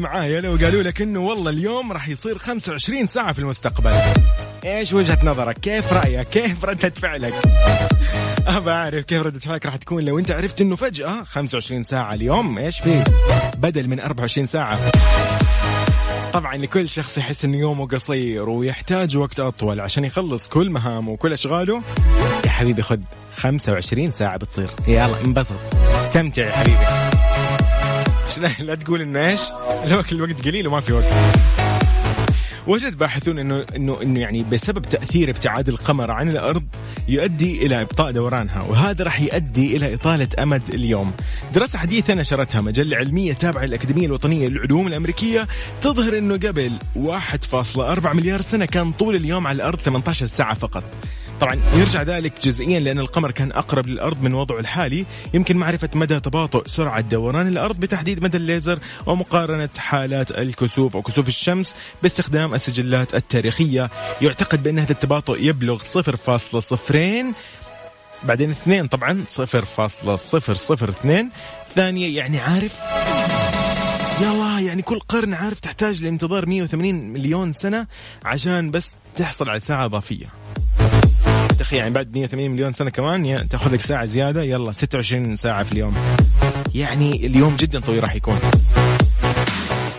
[0.00, 3.92] معايا لو قالوا لك إنه والله اليوم راح يصير 25 ساعة في المستقبل.
[4.64, 7.34] إيش وجهة نظرك؟ كيف رأيك؟ كيف ردة فعلك؟
[8.46, 12.58] ابى اعرف كيف ردة فعلك راح تكون لو أنت عرفت إنه فجأة 25 ساعة اليوم
[12.58, 13.04] إيش فيه
[13.58, 14.78] بدل من 24 ساعة.
[16.32, 21.32] طبعا لكل شخص يحس إنه يومه قصير ويحتاج وقت أطول عشان يخلص كل مهامه وكل
[21.32, 21.82] أشغاله.
[22.44, 22.98] يا حبيبي خذ
[23.36, 24.70] 25 ساعة بتصير.
[24.88, 25.56] يلا انبسط.
[26.08, 27.05] استمتع يا حبيبي.
[28.26, 29.40] عشان لا تقول إنه إيش
[29.84, 31.04] الوقت الوقت قليل وما في وقت
[32.66, 36.64] وجد باحثون انه انه إنه يعني بسبب تأثير ابتعاد القمر عن الأرض
[37.08, 41.12] يؤدي إلى إبطاء دورانها وهذا راح يؤدي إلى إطالة أمد اليوم.
[41.54, 45.48] دراسة حديثة نشرتها مجلة علمية تابعة للأكاديمية الوطنية للعلوم الأمريكية
[45.82, 50.84] تظهر إنه قبل 1.4 مليار سنة كان طول اليوم على الأرض 18 ساعة فقط.
[51.40, 55.06] طبعا يرجع ذلك جزئيا لأن القمر كان أقرب للأرض من وضعه الحالي.
[55.34, 61.28] يمكن معرفة مدى تباطؤ سرعة دوران الأرض بتحديد مدى الليزر ومقارنة حالات الكسوف أو كسوف
[61.28, 63.90] الشمس باستخدام السجلات التاريخية.
[64.22, 67.34] يعتقد بأن هذا التباطؤ يبلغ 0.02
[68.24, 71.24] بعدين اثنين طبعا 0.002
[71.74, 72.74] ثانية يعني عارف؟
[74.20, 77.86] الله يعني كل قرن عارف تحتاج لانتظار 180 مليون سنة
[78.24, 80.26] عشان بس تحصل على ساعة إضافية.
[81.56, 85.72] تخيل يعني بعد 180 مليون سنة كمان تاخذ لك ساعة زيادة يلا 26 ساعة في
[85.72, 85.94] اليوم
[86.74, 88.38] يعني اليوم جدا طويل راح يكون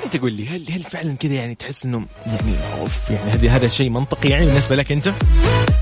[0.05, 3.67] أنت قول لي هل هل فعلا كذا يعني تحس إنه يعني أوف يعني هذا هذا
[3.67, 5.13] شيء منطقي يعني بالنسبة لك أنت؟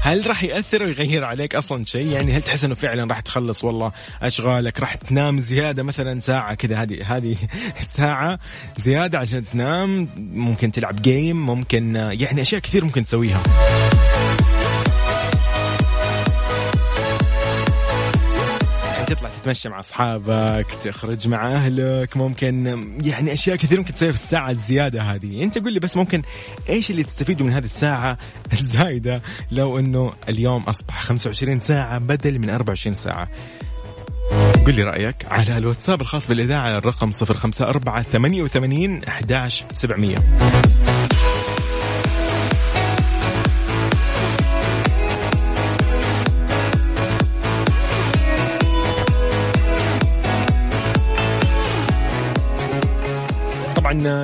[0.01, 3.91] هل راح يأثر ويغير عليك أصلا شيء؟ يعني هل تحس إنه فعلا راح تخلص والله
[4.21, 7.35] أشغالك راح تنام زيادة مثلا ساعة كذا هذه هذه
[7.97, 8.39] ساعة
[8.77, 13.43] زيادة عشان تنام ممكن تلعب جيم ممكن يعني أشياء كثير ممكن تسويها.
[19.45, 22.65] تتمشى مع أصحابك تخرج مع أهلك ممكن
[23.03, 25.43] يعني أشياء كثير ممكن تسويها في الساعة الزيادة هذه.
[25.43, 26.21] أنت قول لي بس ممكن
[26.69, 28.17] إيش اللي تستفيدوا من هذه الساعة
[28.53, 29.21] الزايدة؟
[29.51, 33.27] لو إنه اليوم أصبح 25 ساعة بدل من 24 ساعة.
[34.67, 40.94] قل لي رأيك على الواتساب الخاص بالإذاعة على الرقم 054 88 11700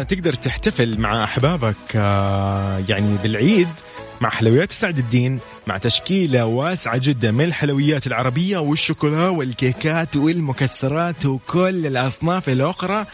[0.10, 3.68] تقدر تحتفل مع أحبابك آه، يعني بالعيد
[4.22, 11.88] مع حلويات سعد الدين مع تشكيلة واسعة جدا من الحلويات العربية والشوكولا والكيكات والمكسرات وكل
[11.88, 13.06] الأصناف الأخرى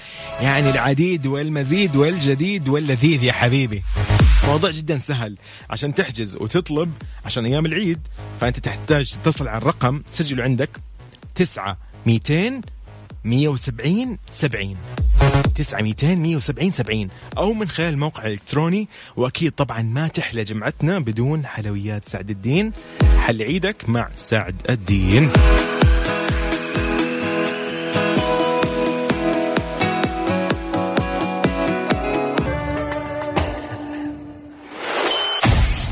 [0.42, 3.84] يعني العديد والمزيد والجديد واللذيذ يا حبيبي.
[4.48, 5.38] موضوع جدا سهل.
[5.70, 6.92] عشان تحجز وتطلب
[7.26, 8.00] عشان أيام العيد
[8.42, 10.70] فأنت تحتاج تتصل على الرقم تسجله عندك
[11.36, 12.62] تسعة ميتين
[13.26, 14.18] مية وسبعين
[15.58, 20.44] سبعين تسعة ميتين مية وسبعين سبعين أو من خلال الموقع الإلكتروني وأكيد طبعا ما تحلى
[20.44, 22.72] جمعتنا بدون حلويات سعد الدين.
[23.20, 25.30] حل عيدك مع سعد الدين.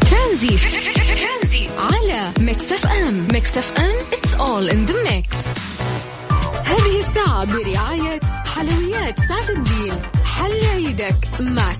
[0.09, 3.27] ترانزي على Mix FM.
[3.33, 5.14] Mix FM it's all in the mix.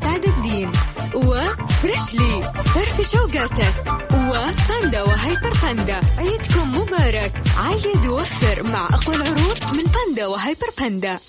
[0.01, 0.71] سعد الدين
[1.15, 2.53] وفريشلي.
[2.75, 3.73] فرف شوقاتك
[4.13, 6.01] وباندا وهيبر باندا.
[6.17, 7.33] عيدكم مبارك.
[7.57, 11.19] عيد ووفر مع أقوى العروض من باندا وهيبر باندا.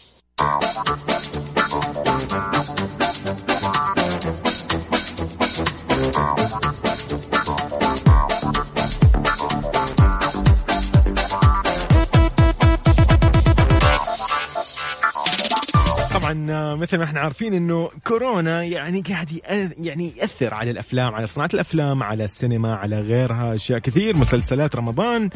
[16.27, 19.43] طبعا مثل ما إحنا عارفين إنه كورونا يعني قاعد
[19.79, 25.31] يعني يأثر على الأفلام على صناعة الأفلام على السينما على غيرها أشياء كثير مسلسلات رمضان.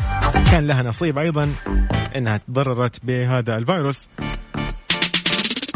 [0.51, 1.53] كان لها نصيب أيضا
[2.16, 4.09] إنها تضررت بهذا الفيروس.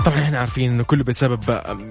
[0.04, 1.40] طبعا إحنا عارفين إنه كله بسبب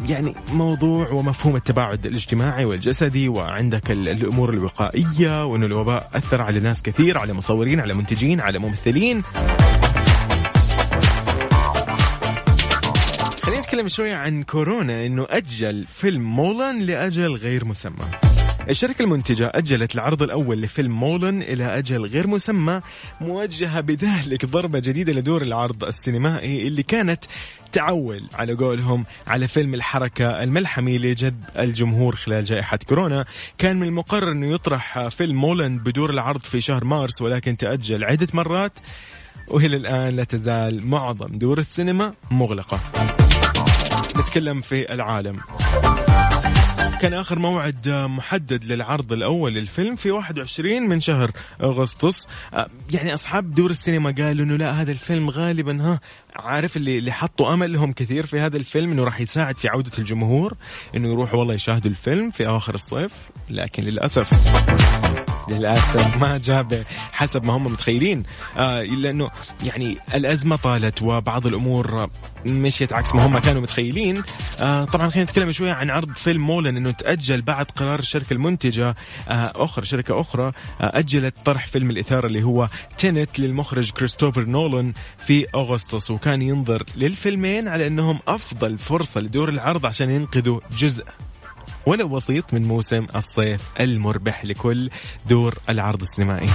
[0.08, 7.18] يعني موضوع ومفهوم التباعد الاجتماعي والجسدي وعندك الأمور الوقائية وإنه الوباء أثر على ناس كثير
[7.18, 9.24] على مصورين على منتجين على ممثلين.
[13.74, 18.06] نتكلم شوية عن كورونا إنه أجل فيلم مولان لأجل غير مسمى.
[18.70, 22.82] الشركة المنتجة أجلت العرض الأول لفيلم مولن إلى أجل غير مسمى
[23.22, 27.24] موجهة بذلك ضربة جديدة لدور العرض السينمائي اللي كانت
[27.72, 33.26] تعول على قولهم على فيلم الحركة الملحمي لجذب الجمهور خلال جائحة كورونا
[33.58, 38.28] كان من المقرر أنه يطرح فيلم مولن بدور العرض في شهر مارس ولكن تأجل عدة
[38.34, 38.74] مرات
[39.48, 42.80] وإلى الآن لا تزال معظم دور السينما مغلقة
[44.20, 45.38] نتكلم في العالم.
[47.02, 51.32] كان آخر موعد محدد للعرض الأول للفيلم في 21 من شهر
[51.64, 52.28] أغسطس.
[52.54, 56.00] آه، يعني أصحاب دور السينما قالوا أنه لا هذا الفيلم غالبا ها
[56.36, 60.54] عارف اللي اللي حطوا أملهم كثير في هذا الفيلم إنه راح يساعد في عودة الجمهور
[60.96, 63.12] إنه يروحوا والله يشاهدوا الفيلم في اواخر الصيف
[63.50, 64.30] لكن للأسف
[65.50, 68.24] للأسف ما جاب حسب ما هم متخيلين.
[68.58, 69.30] آه لأنه
[69.64, 72.10] يعني الأزمة طالت وبعض الأمور
[72.46, 74.24] مشيت عكس ما هم كانوا متخيلين.
[74.60, 78.90] آه طبعا خلينا نتكلم شوية عن عرض فيلم مولن إنه تأجل بعد قرار الشركة المنتجة
[79.30, 84.94] آه أخرى شركة أخرى أجلت طرح فيلم الإثارة اللي هو تينت للمخرج كريستوفر نولان
[85.28, 86.12] في أغسطس.
[86.12, 91.06] وكان ينظر للفيلمين على أنهم أفضل فرصة لدور العرض عشان ينقذوا جزء
[91.86, 94.90] ولو بسيط من موسم الصيف المربح لكل
[95.30, 96.48] دور العرض السينمائي.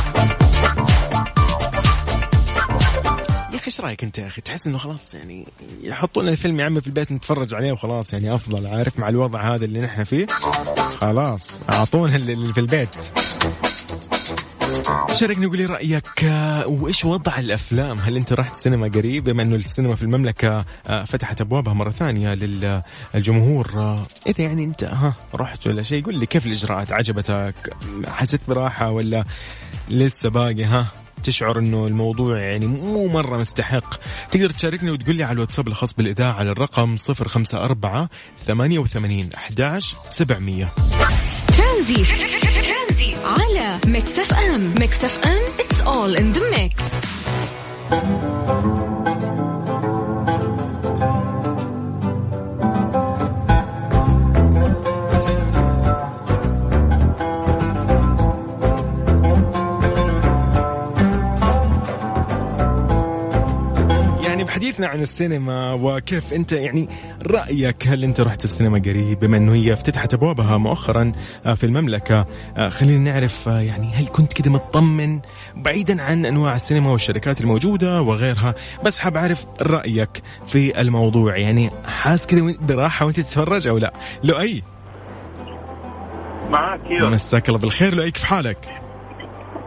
[3.53, 5.47] يا أخي إيش رأيك أنت يا أخي؟ تحس إنه خلاص يعني
[5.83, 9.55] يحطوا لنا الفيلم يا عمي في البيت نتفرج عليه وخلاص يعني أفضل عارف مع الوضع
[9.55, 10.27] هذا اللي نحن فيه؟
[11.01, 12.97] خلاص أعطونا اللي في البيت.
[15.15, 19.95] شاركني وقولي رأيك آه، وإيش وضع الأفلام؟ هل أنت رحت سينما قريب؟ بما إنه السينما
[19.95, 25.83] في المملكة آه، فتحت أبوابها مرة ثانية للجمهور آه، إذا يعني أنت ها رحت ولا
[25.83, 27.77] شيء؟ قول لي كيف الإجراءات؟ عجبتك؟
[28.09, 29.25] حسيت براحة ولا
[29.89, 30.87] لسه باقي؟ ها
[31.25, 33.95] تشعر إنه الموضوع يعني مو مرة مستحق؟
[34.31, 38.09] تقدر تشاركني وتقول لي على الواتساب الخاص بالإذاعة على الرقم 054
[38.47, 40.69] 88 11 700
[41.57, 42.05] ترانزي
[43.85, 46.83] على Mix FM Mix FM it's all in the mix
[64.59, 66.89] حديثنا عن السينما وكيف أنت يعني
[67.27, 71.13] رأيك؟ هل أنت رحت السينما قريب؟ بما إنه هي افتتحت أبوابها مؤخرا
[71.47, 75.21] آه، في المملكة آه، خلينا نعرف آه، يعني هل كنت كده مطمن
[75.57, 78.55] بعيدا عن أنواع السينما والشركات الموجودة وغيرها؟
[78.85, 83.93] بس حاب أعرف رأيك في الموضوع يعني حاس كده براحة وأنت تتفرج أو لا؟
[84.25, 84.63] لؤي.
[86.51, 87.95] معاك مساك الله بالخير.
[87.95, 88.78] لؤي كيف حالك؟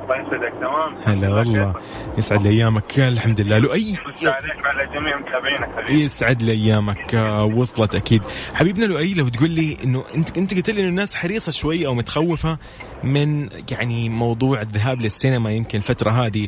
[0.03, 1.73] الله يسعدك تمام؟ هلا والله.
[2.17, 2.99] يسعد لي أيامك.
[2.99, 3.57] الحمد لله.
[3.57, 6.03] لؤي عليك وعلى جميع متابعينك حبيبي.
[6.03, 7.15] يسعد لي أيامك.
[7.15, 8.23] آه، وصلت أكيد.
[8.55, 11.93] حبيبنا لؤي لو تقول لي إنه أنت أنت قلت لي إنه الناس حريصة شوي أو
[11.93, 12.57] متخوفة
[13.03, 16.47] من يعني موضوع الذهاب للسينما يمكن الفترة هذه.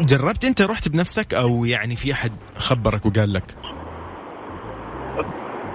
[0.00, 3.54] جربت أنت رحت بنفسك أو يعني في أحد خبرك وقال لك؟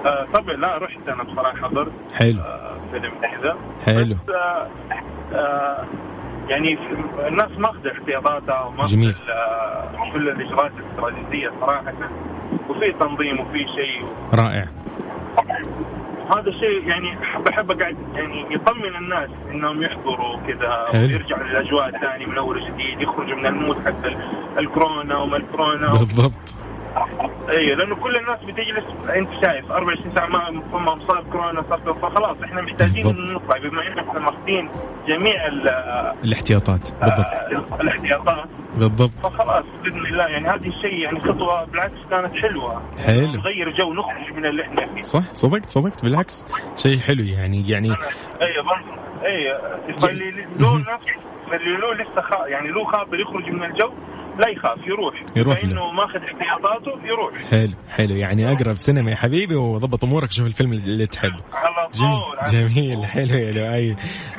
[0.06, 2.40] آه طبعا لا رحت أنا بصراحة حضرت حلو.
[2.42, 3.12] آه فيلم
[3.86, 4.16] حلو.
[4.16, 4.70] بس آه
[5.34, 5.86] آه
[6.48, 6.78] يعني
[7.28, 9.16] الناس ماخذه احتياطاتها وماخذه جميل.
[10.14, 11.94] كل الإجراءات الاستراتيجيه صراحة.
[12.70, 14.06] وفي تنظيم وفي شيء.
[14.34, 14.66] رائع.
[16.36, 22.38] هذا شيء يعني بحب أقعد يعني يطمن الناس إنهم يحضروا كذا ويرجعوا للأجواء ثاني من
[22.38, 24.06] أول وجديد يخرجوا من المود حق
[24.58, 25.92] الكورونا وما الكورونا.
[25.92, 26.63] بالضبط.
[27.50, 32.38] أيوه لأنه كل الناس بتجلس أنت شايف 24 ساعة ما ما صار كورونا صار فخلاص
[32.44, 33.58] إحنا محتاجين نطلع.
[33.58, 34.70] بما ان إحنا ماخذين
[35.08, 35.48] جميع
[36.24, 37.26] الاحتياطات بالضبط.
[37.74, 38.46] آه الاحتياطات.
[38.78, 39.12] بالضبط.
[39.12, 42.82] فخلاص بإذن الله يعني هذه الشيء يعني خطوة بالعكس كانت حلوة.
[43.06, 43.28] حلو.
[43.28, 45.02] نغير جو نخرج من اللي إحنا فيه.
[45.02, 46.04] صح صدقت صدقت.
[46.04, 47.88] بالعكس شيء حلو يعني يعني
[48.42, 48.66] أيوه
[49.24, 49.80] أيوه.
[49.90, 50.06] نفس
[51.52, 53.92] اللي له لسه يعني له خاطر يخرج من الجو.
[54.40, 55.24] لا يخاف يروح.
[55.36, 57.52] يروح لأنه ماخذ احتياطاته يروح.
[57.52, 58.16] حلو حلو.
[58.16, 61.32] يعني أقرب سينما يا حبيبي وضبط أمورك شوف الفيلم اللي تحب
[61.94, 63.06] جميل جميل.
[63.06, 63.96] حلو يا لؤي.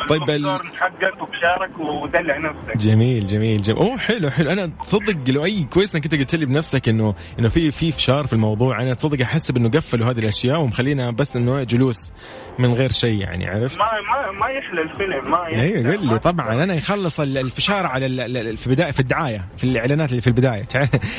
[0.09, 0.61] طيب ال...
[0.78, 2.76] حقك وبشارك ودلع نفسك.
[2.76, 3.78] جميل جميل جميل.
[3.78, 4.51] أوه حلو حلو.
[4.51, 8.32] أنا تصدق لؤي كويس إنك أنت قلت لي بنفسك إنه إنه في في فشار في
[8.32, 8.82] الموضوع.
[8.82, 12.12] أنا تصدق احسب انه قفلوا هذه الأشياء ومخلينا بس إنه جلوس.
[12.59, 16.19] من غير شيء يعني عرفت؟ ما ما ما يحلى الفيلم ما يحلى أيوه قل لي
[16.19, 20.63] طبعا أنا يخلص الفشار على في بدايه في الدعاية في الإعلانات اللي في البداية.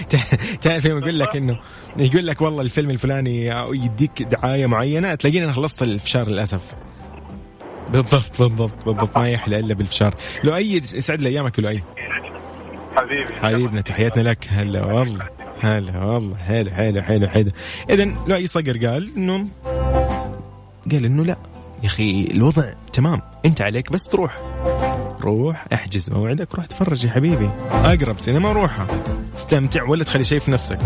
[0.62, 1.60] تعرف يوم يقول لك انه
[1.98, 6.76] يقول لك والله الفيلم الفلاني يديك دعاية معينة تلاقيني أنا خلصت الفشار للأسف.
[7.90, 10.16] بالضبط بالضبط بالضبط ما يحلى إلا بالفشار.
[10.44, 11.84] لو اي يسعد لي أيامك لو اي
[12.96, 14.48] حبيبي حبيبنا تحياتنا لك.
[14.50, 15.30] هلا والله
[15.62, 17.52] هلا والله حلو حلو حلو حلو.
[17.90, 19.48] اذا لو اي صقر قال إنه
[20.92, 21.38] قال إنه لا.
[21.84, 23.22] يا أخي الوضع تمام.
[23.46, 24.40] أنت عليك بس تروح.
[25.22, 27.50] روح احجز موعدك روح تفرج يا حبيبي.
[27.72, 28.88] أقرب سينما روحها.
[29.36, 30.80] استمتع ولا تخلي شيء في نفسك.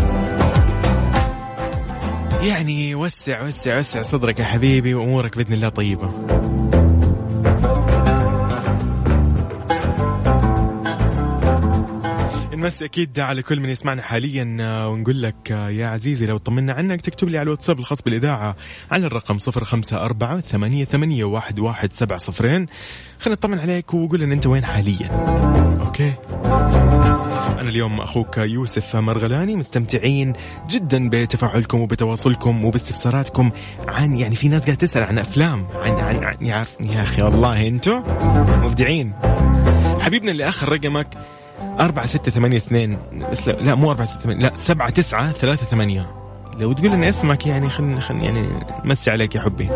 [2.42, 6.10] يعني وسع وسع وسع صدرك يا حبيبي وأمورك بإذن الله طيبة.
[12.60, 16.72] نمسي أكيد على كل من يسمعنا حاليا آه، ونقول لك آه، يا عزيزي لو طمنا
[16.72, 18.56] عنك تكتب لي على الواتساب الخاص بالإذاعة
[18.90, 22.66] على الرقم 054 ثمانية ثمانية واحد واحد سبعة صفرين.
[23.18, 25.08] خلينا نطمن عليك وقول لنا أنت وين حاليا.
[25.80, 26.12] أوكي؟
[27.60, 30.32] أنا اليوم أخوك يوسف مرغلاني مستمتعين
[30.70, 33.50] جدا بتفاعلكم وبتواصلكم وباستفساراتكم
[33.88, 37.66] عن يعني في ناس قاعدة تسأل عن أفلام عن عن, عن يعرف يا أخي والله
[37.68, 38.02] أنتم
[38.64, 39.12] مبدعين.
[40.00, 42.98] حبيبنا اللي آخر رقمك أربعة ستة ثمانية اثنين
[43.30, 46.10] بس لا, لا مو أربعة ستة ثمانية لا سبعة تسعة ثلاثة ثمانية.
[46.58, 48.48] لو تقول لنا اسمك يعني خلينا خلينا يعني
[48.84, 49.68] نمسي عليك يا حبي.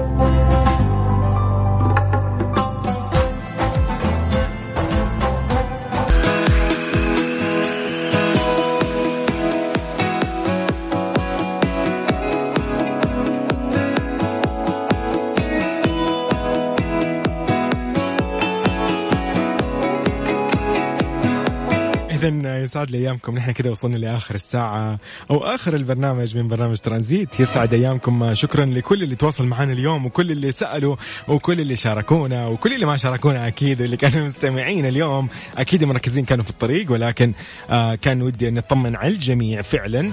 [22.74, 24.98] يسعد لي أيامكم نحن كذا وصلنا لآخر الساعة
[25.30, 27.40] أو آخر البرنامج من برنامج ترانزيت.
[27.40, 28.34] يسعد أيامكم.
[28.34, 30.96] شكرا لكل اللي تواصل معنا اليوم وكل اللي سألوا
[31.28, 35.28] وكل اللي شاركونا وكل اللي ما شاركونا أكيد واللي كانوا مستمعين اليوم.
[35.58, 37.32] أكيد مركزين كانوا في الطريق ولكن
[37.70, 40.10] آه كان ودي أن نطمن على الجميع فعلا.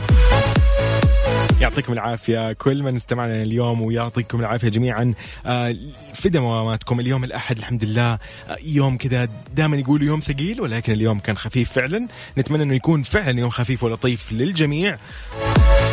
[1.61, 2.53] يعطيكم العافية.
[2.53, 5.13] كل من استمعنا اليوم ويعطيكم العافية جميعا.
[5.45, 5.75] آه،
[6.13, 6.99] في دواماتكم.
[6.99, 8.13] اليوم الأحد الحمد لله.
[8.13, 8.19] آه،
[8.63, 12.07] يوم كذا دائما يقولوا يوم ثقيل ولكن اليوم كان خفيف فعلا.
[12.37, 14.97] نتمنى أنه يكون فعلا يوم خفيف ولطيف للجميع.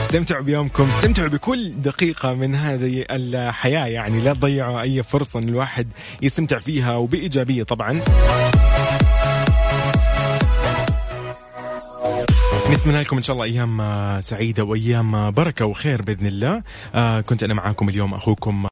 [0.05, 0.89] استمتعوا بيومكم.
[0.99, 3.87] استمتعوا بكل دقيقة من هذه الحياة.
[3.87, 5.89] يعني لا تضيعوا أي فرصة أن الواحد
[6.23, 8.01] يستمتع فيها وبإيجابية طبعا.
[12.89, 16.63] نتمنى لكم إن شاء الله أيام سعيدة وأيام بركة وخير بإذن الله.
[16.95, 18.67] آه كنت أنا معاكم اليوم أخوكم